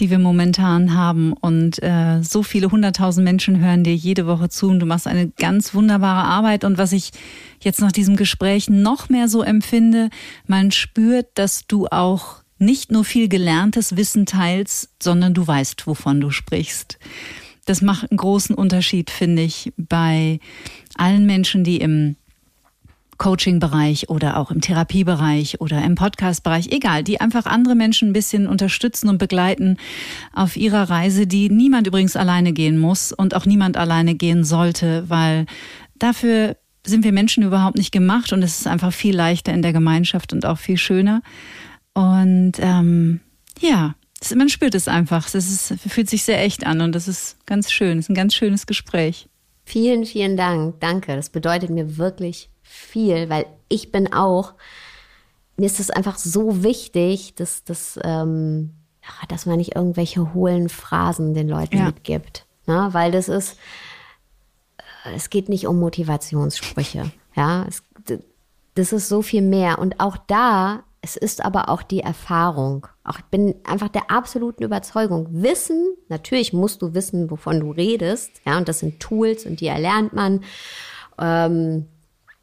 [0.00, 1.32] die wir momentan haben.
[1.34, 5.30] Und äh, so viele hunderttausend Menschen hören dir jede Woche zu und du machst eine
[5.30, 6.64] ganz wunderbare Arbeit.
[6.64, 7.12] Und was ich
[7.60, 10.10] jetzt nach diesem Gespräch noch mehr so empfinde,
[10.48, 16.20] man spürt, dass du auch nicht nur viel gelerntes Wissen teilst, sondern du weißt, wovon
[16.20, 16.98] du sprichst.
[17.66, 20.40] Das macht einen großen Unterschied, finde ich, bei
[20.96, 22.16] allen Menschen, die im
[23.18, 28.46] Coaching-Bereich oder auch im Therapiebereich oder im Podcast-Bereich, egal, die einfach andere Menschen ein bisschen
[28.46, 29.78] unterstützen und begleiten
[30.32, 35.08] auf ihrer Reise, die niemand übrigens alleine gehen muss und auch niemand alleine gehen sollte,
[35.08, 35.46] weil
[35.98, 36.56] dafür
[36.86, 40.32] sind wir Menschen überhaupt nicht gemacht und es ist einfach viel leichter in der Gemeinschaft
[40.32, 41.22] und auch viel schöner.
[41.94, 43.20] Und ähm,
[43.60, 43.94] ja,
[44.34, 45.26] man spürt es einfach.
[45.32, 47.98] Es ist, fühlt sich sehr echt an und das ist ganz schön.
[47.98, 49.28] Es ist ein ganz schönes Gespräch.
[49.64, 50.80] Vielen, vielen Dank.
[50.80, 51.16] Danke.
[51.16, 54.54] Das bedeutet mir wirklich viel, weil ich bin auch,
[55.56, 58.70] mir ist es einfach so wichtig, dass, dass, ähm,
[59.28, 61.84] dass man nicht irgendwelche hohlen Phrasen den Leuten ja.
[61.86, 62.46] mitgibt.
[62.66, 62.88] Ne?
[62.92, 63.58] Weil das ist,
[65.04, 67.10] äh, es geht nicht um Motivationssprüche.
[67.36, 67.82] Ja, es,
[68.74, 69.78] das ist so viel mehr.
[69.78, 72.86] Und auch da es ist aber auch die Erfahrung.
[73.04, 75.28] Auch ich bin einfach der absoluten Überzeugung.
[75.30, 78.30] Wissen, natürlich musst du wissen, wovon du redest.
[78.46, 80.40] Ja, und das sind Tools und die erlernt man.
[81.18, 81.88] Ähm,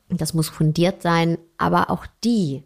[0.10, 1.40] das muss fundiert sein.
[1.58, 2.64] Aber auch die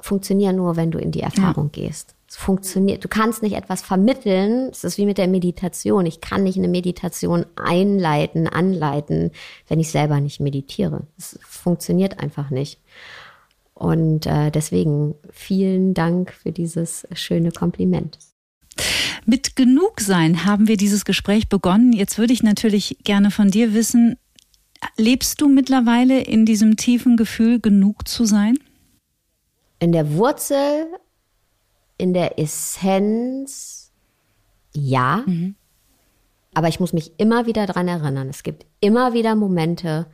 [0.00, 1.82] funktionieren nur, wenn du in die Erfahrung ja.
[1.82, 2.14] gehst.
[2.26, 3.04] Es funktioniert.
[3.04, 4.70] Du kannst nicht etwas vermitteln.
[4.70, 6.06] Es ist wie mit der Meditation.
[6.06, 9.32] Ich kann nicht eine Meditation einleiten, anleiten,
[9.68, 11.02] wenn ich selber nicht meditiere.
[11.18, 12.80] Es funktioniert einfach nicht.
[13.78, 18.18] Und äh, deswegen vielen Dank für dieses schöne Kompliment.
[19.26, 21.92] Mit genug sein haben wir dieses Gespräch begonnen.
[21.92, 24.16] Jetzt würde ich natürlich gerne von dir wissen,
[24.96, 28.58] lebst du mittlerweile in diesem tiefen Gefühl, genug zu sein?
[29.78, 30.86] In der Wurzel,
[31.98, 33.92] in der Essenz,
[34.72, 35.22] ja.
[35.26, 35.54] Mhm.
[36.54, 38.30] Aber ich muss mich immer wieder daran erinnern.
[38.30, 40.06] Es gibt immer wieder Momente,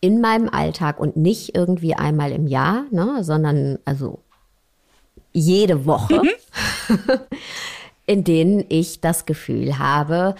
[0.00, 4.20] in meinem Alltag und nicht irgendwie einmal im Jahr, ne, sondern also
[5.32, 6.98] jede Woche, mhm.
[8.06, 10.34] in denen ich das Gefühl habe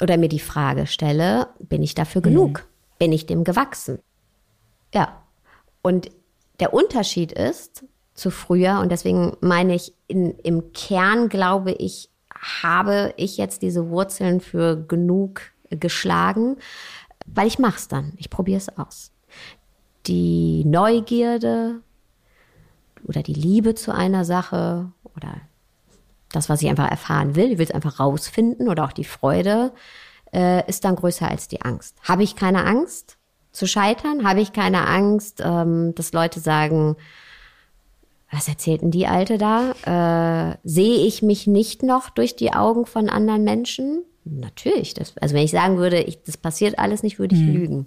[0.00, 2.24] oder mir die Frage stelle, bin ich dafür mhm.
[2.24, 2.66] genug?
[2.98, 3.98] Bin ich dem gewachsen?
[4.92, 5.22] Ja.
[5.82, 6.10] Und
[6.60, 12.08] der Unterschied ist zu früher, und deswegen meine ich, in, im Kern glaube ich,
[12.62, 16.56] habe ich jetzt diese Wurzeln für genug geschlagen.
[17.26, 18.12] Weil ich mach's dann.
[18.16, 19.12] Ich probiere es aus.
[20.06, 21.80] Die Neugierde
[23.04, 25.40] oder die Liebe zu einer Sache oder
[26.32, 29.72] das, was ich einfach erfahren will, ich will es einfach rausfinden oder auch die Freude,
[30.32, 31.96] äh, ist dann größer als die Angst.
[32.02, 33.18] Habe ich keine Angst
[33.52, 34.26] zu scheitern?
[34.28, 36.96] Habe ich keine Angst, ähm, dass Leute sagen,
[38.30, 40.50] was erzählt denn die Alte da?
[40.50, 44.02] Äh, sehe ich mich nicht noch durch die Augen von anderen Menschen?
[44.24, 44.94] Natürlich.
[44.94, 47.52] Das, also wenn ich sagen würde, ich, das passiert alles nicht, würde ich mhm.
[47.52, 47.86] lügen.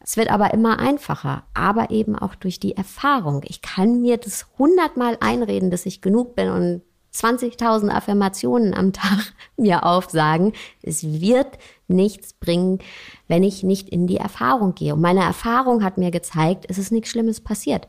[0.00, 3.42] Es wird aber immer einfacher, aber eben auch durch die Erfahrung.
[3.44, 6.82] Ich kann mir das hundertmal einreden, dass ich genug bin und
[7.14, 10.52] 20.000 Affirmationen am Tag mir aufsagen.
[10.82, 11.58] Es wird
[11.88, 12.78] nichts bringen,
[13.26, 14.94] wenn ich nicht in die Erfahrung gehe.
[14.94, 17.88] Und meine Erfahrung hat mir gezeigt, es ist nichts Schlimmes passiert.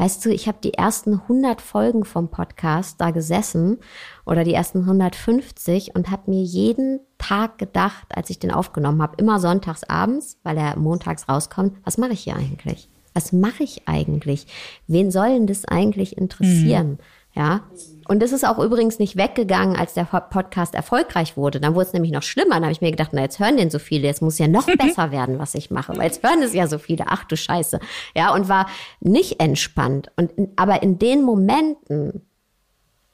[0.00, 3.80] Weißt du, ich habe die ersten 100 Folgen vom Podcast da gesessen
[4.24, 9.16] oder die ersten 150 und habe mir jeden Tag gedacht, als ich den aufgenommen habe,
[9.18, 12.88] immer sonntags abends, weil er montags rauskommt, was mache ich hier eigentlich?
[13.12, 14.46] Was mache ich eigentlich?
[14.86, 16.92] Wen soll denn das eigentlich interessieren?
[16.92, 16.98] Mhm.
[17.32, 17.62] Ja.
[18.08, 21.60] Und das ist auch übrigens nicht weggegangen, als der Podcast erfolgreich wurde.
[21.60, 22.56] Dann wurde es nämlich noch schlimmer.
[22.56, 24.66] Dann habe ich mir gedacht, na, jetzt hören den so viele, jetzt muss ja noch
[24.78, 25.96] besser werden, was ich mache.
[25.96, 27.04] Weil jetzt hören es ja so viele.
[27.06, 27.78] Ach du Scheiße.
[28.16, 28.66] Ja, und war
[28.98, 30.10] nicht entspannt.
[30.16, 32.26] Und, aber in den Momenten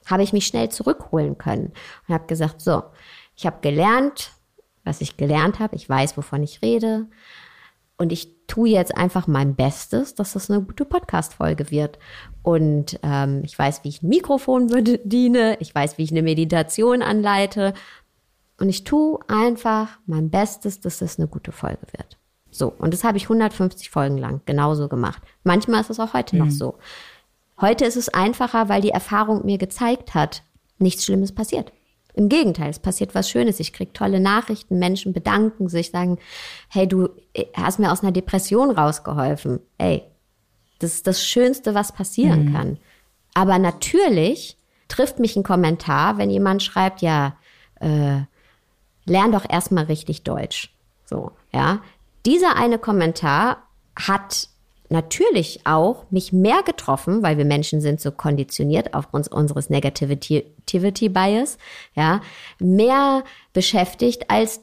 [0.07, 1.73] habe ich mich schnell zurückholen können
[2.07, 2.83] und habe gesagt, so,
[3.35, 4.31] ich habe gelernt,
[4.83, 5.75] was ich gelernt habe.
[5.75, 7.05] Ich weiß, wovon ich rede.
[7.97, 11.99] Und ich tue jetzt einfach mein Bestes, dass das eine gute Podcast-Folge wird.
[12.43, 17.01] Und ähm, ich weiß, wie ich ein Mikrofon bediene, ich weiß, wie ich eine Meditation
[17.01, 17.73] anleite.
[18.59, 22.17] Und ich tue einfach mein Bestes, dass das eine gute Folge wird.
[22.49, 25.21] So, und das habe ich 150 Folgen lang genauso gemacht.
[25.43, 26.45] Manchmal ist es auch heute mhm.
[26.45, 26.77] noch so.
[27.59, 30.43] Heute ist es einfacher, weil die Erfahrung mir gezeigt hat,
[30.79, 31.71] nichts Schlimmes passiert.
[32.13, 33.59] Im Gegenteil, es passiert was Schönes.
[33.59, 36.17] Ich kriege tolle Nachrichten, Menschen bedanken sich, sagen,
[36.67, 37.09] hey, du
[37.55, 39.59] hast mir aus einer Depression rausgeholfen.
[39.77, 40.03] Ey,
[40.79, 42.53] das ist das Schönste, was passieren mhm.
[42.53, 42.77] kann.
[43.33, 44.57] Aber natürlich
[44.87, 47.35] trifft mich ein Kommentar, wenn jemand schreibt, ja,
[47.79, 48.21] äh,
[49.05, 50.73] lern doch erstmal richtig Deutsch.
[51.05, 51.81] So, ja.
[52.25, 53.63] Dieser eine Kommentar
[53.95, 54.49] hat
[54.89, 61.57] natürlich auch mich mehr getroffen, weil wir Menschen sind so konditioniert aufgrund unseres Negativity Bias,
[61.93, 62.21] ja,
[62.59, 63.23] mehr
[63.53, 64.61] beschäftigt als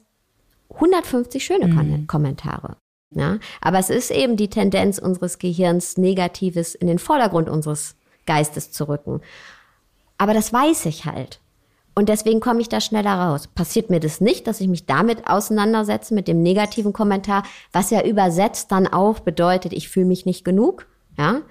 [0.71, 2.07] 150 schöne mhm.
[2.07, 2.77] Kommentare.
[3.11, 7.95] Ja, aber es ist eben die Tendenz unseres Gehirns, Negatives in den Vordergrund unseres
[8.27, 9.21] Geistes zu rücken.
[10.19, 11.41] Aber das weiß ich halt.
[11.95, 13.47] Und deswegen komme ich da schneller raus.
[13.47, 18.05] Passiert mir das nicht, dass ich mich damit auseinandersetze, mit dem negativen Kommentar, was ja
[18.05, 20.87] übersetzt dann auch bedeutet, ich fühle mich nicht genug,
[21.17, 21.43] ja?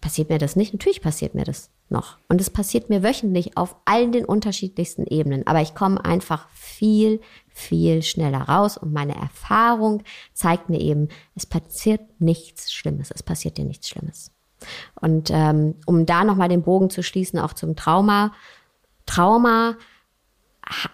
[0.00, 0.72] Passiert mir das nicht?
[0.72, 2.16] Natürlich passiert mir das noch.
[2.28, 5.46] Und es passiert mir wöchentlich auf allen den unterschiedlichsten Ebenen.
[5.46, 7.20] Aber ich komme einfach viel,
[7.52, 8.76] viel schneller raus.
[8.76, 13.10] Und meine Erfahrung zeigt mir eben, es passiert nichts Schlimmes.
[13.14, 14.32] Es passiert dir nichts Schlimmes.
[15.00, 18.32] Und ähm, um da nochmal den Bogen zu schließen, auch zum Trauma,
[19.06, 19.76] Trauma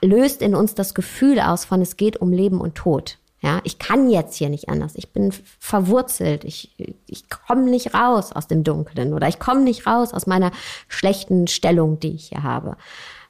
[0.03, 3.19] löst in uns das Gefühl aus von, es geht um Leben und Tod.
[3.41, 4.95] Ja, ich kann jetzt hier nicht anders.
[4.97, 6.45] Ich bin verwurzelt.
[6.45, 6.75] Ich,
[7.07, 10.53] ich komme nicht raus aus dem Dunklen oder ich komme nicht raus aus meiner
[10.89, 12.77] schlechten Stellung, die ich hier habe.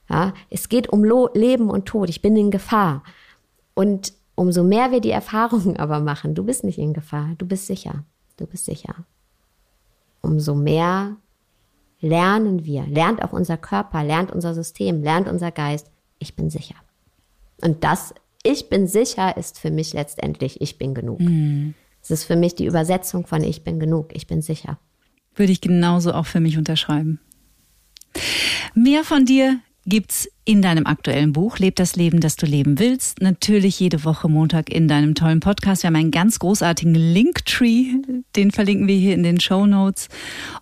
[0.09, 2.09] Ja, es geht um Lo Leben und Tod.
[2.09, 3.03] Ich bin in Gefahr.
[3.75, 7.67] Und umso mehr wir die Erfahrungen aber machen, du bist nicht in Gefahr, du bist
[7.67, 8.05] sicher.
[8.37, 8.95] Du bist sicher.
[10.21, 11.17] Umso mehr
[12.01, 16.75] lernen wir, lernt auch unser Körper, lernt unser System, lernt unser Geist, ich bin sicher.
[17.63, 21.21] Und das, ich bin sicher, ist für mich letztendlich, ich bin genug.
[21.21, 21.75] Mhm.
[22.03, 24.79] Es ist für mich die Übersetzung von ich bin genug, ich bin sicher.
[25.35, 27.21] Würde ich genauso auch für mich unterschreiben.
[28.75, 33.21] Mehr von dir gibt's in deinem aktuellen Buch Leb das Leben, das du leben willst.
[33.21, 35.83] Natürlich jede Woche Montag in deinem tollen Podcast.
[35.83, 37.95] Wir haben einen ganz großartigen Linktree,
[38.35, 40.09] den verlinken wir hier in den Show Notes.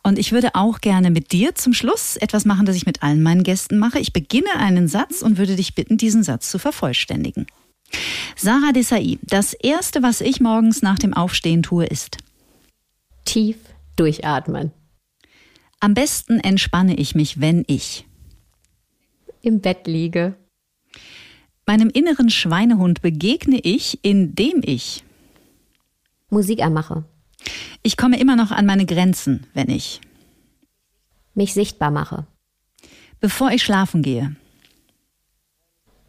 [0.03, 3.23] Und ich würde auch gerne mit dir zum Schluss etwas machen, das ich mit allen
[3.23, 3.99] meinen Gästen mache.
[3.99, 7.47] Ich beginne einen Satz und würde dich bitten, diesen Satz zu vervollständigen.
[8.37, 12.19] Sarah Desai, das erste, was ich morgens nach dem Aufstehen tue, ist
[13.25, 13.57] tief
[13.97, 14.73] durchatmen.
[15.81, 18.07] Am besten entspanne ich mich, wenn ich
[19.45, 20.35] im Bett liege.
[21.67, 25.05] Meinem inneren Schweinehund begegne ich, indem ich
[26.29, 27.05] Musik anmache.
[27.83, 30.01] Ich komme immer noch an meine Grenzen, wenn ich
[31.35, 32.27] mich sichtbar mache.
[33.21, 34.37] Bevor ich schlafen gehe,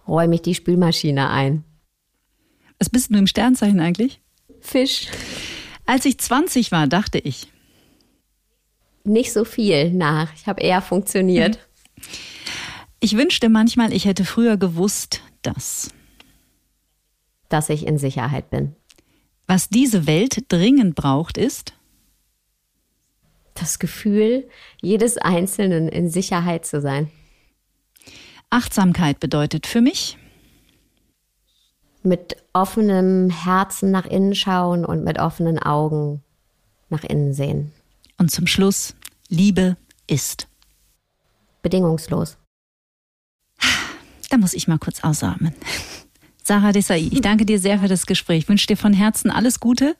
[0.07, 1.63] räume ich die Spülmaschine ein.
[2.79, 4.19] Was bist du im Sternzeichen eigentlich?
[4.59, 5.07] Fisch.
[5.85, 7.47] Als ich 20 war, dachte ich.
[9.03, 10.33] Nicht so viel nach.
[10.35, 11.59] Ich habe eher funktioniert.
[11.95, 12.03] Hm.
[13.05, 15.91] Ich wünschte manchmal, ich hätte früher gewusst, dass.
[17.49, 18.75] Dass ich in Sicherheit bin.
[19.45, 21.73] Was diese Welt dringend braucht, ist.
[23.53, 24.49] Das Gefühl,
[24.81, 27.11] jedes Einzelnen in Sicherheit zu sein.
[28.49, 30.17] Achtsamkeit bedeutet für mich.
[32.01, 36.23] Mit offenem Herzen nach innen schauen und mit offenen Augen
[36.89, 37.71] nach innen sehen.
[38.17, 38.95] Und zum Schluss,
[39.29, 39.77] Liebe
[40.07, 40.47] ist.
[41.61, 42.39] Bedingungslos.
[44.35, 45.53] Da muss ich mal kurz ausatmen.
[46.43, 48.39] Sarah Desai, ich danke dir sehr für das Gespräch.
[48.39, 49.95] Ich wünsche dir von Herzen alles Gute.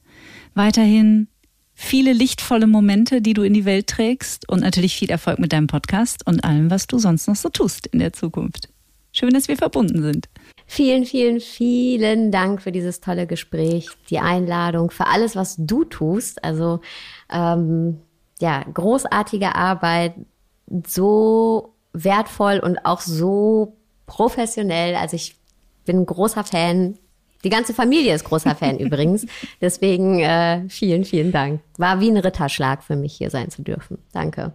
[0.56, 1.30] Weiterhin
[1.74, 5.68] viele lichtvolle Momente, die du in die Welt trägst und natürlich viel Erfolg mit deinem
[5.68, 8.68] Podcast und allem, was du sonst noch so tust in der Zukunft.
[9.14, 10.28] Schön, dass wir verbunden sind.
[10.66, 16.44] Vielen, vielen, vielen Dank für dieses tolle Gespräch, die Einladung, für alles, was du tust.
[16.44, 16.82] Also
[17.32, 18.02] ähm,
[18.42, 20.14] ja, großartige Arbeit,
[20.86, 24.96] so wertvoll und auch so professionell.
[24.96, 25.36] Also ich
[25.86, 26.98] bin ein großer Fan.
[27.44, 29.26] Die ganze Familie ist großer Fan übrigens.
[29.62, 31.62] Deswegen äh, vielen, vielen Dank.
[31.78, 34.00] War wie ein Ritterschlag für mich, hier sein zu dürfen.
[34.14, 34.54] Danke.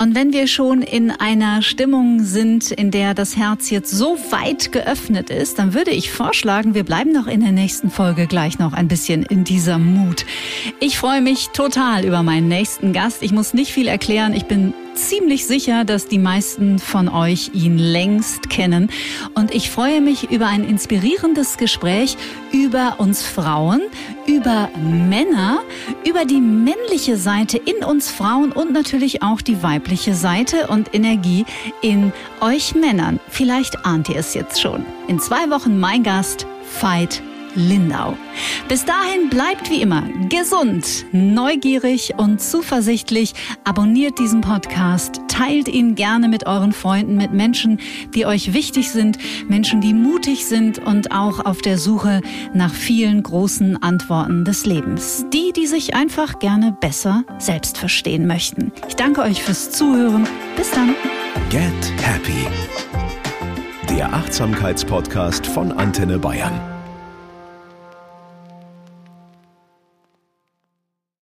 [0.00, 4.72] Und wenn wir schon in einer Stimmung sind, in der das Herz jetzt so weit
[4.72, 8.72] geöffnet ist, dann würde ich vorschlagen, wir bleiben noch in der nächsten Folge gleich noch
[8.72, 10.26] ein bisschen in dieser Mut.
[10.80, 13.22] Ich freue mich total über meinen nächsten Gast.
[13.22, 14.34] Ich muss nicht viel erklären.
[14.34, 18.90] Ich bin ziemlich sicher, dass die meisten von euch ihn längst kennen.
[19.34, 22.16] Und ich freue mich über ein inspirierendes Gespräch
[22.52, 23.82] über uns Frauen,
[24.26, 25.60] über Männer,
[26.08, 31.44] über die männliche Seite in uns Frauen und natürlich auch die weibliche Seite und Energie
[31.82, 33.20] in euch Männern.
[33.28, 34.86] Vielleicht ahnt ihr es jetzt schon.
[35.08, 36.46] In zwei Wochen mein Gast,
[36.80, 37.22] Veit
[37.54, 38.16] Lindau.
[38.68, 43.34] Bis dahin bleibt wie immer gesund, neugierig und zuversichtlich.
[43.64, 47.80] Abonniert diesen Podcast, teilt ihn gerne mit euren Freunden, mit Menschen,
[48.14, 52.20] die euch wichtig sind, Menschen, die mutig sind und auch auf der Suche
[52.52, 55.26] nach vielen großen Antworten des Lebens.
[55.32, 58.72] Die, die sich einfach gerne besser selbst verstehen möchten.
[58.88, 60.26] Ich danke euch fürs Zuhören.
[60.56, 60.94] Bis dann.
[61.50, 62.46] Get Happy.
[63.88, 66.73] Der Achtsamkeitspodcast von Antenne Bayern.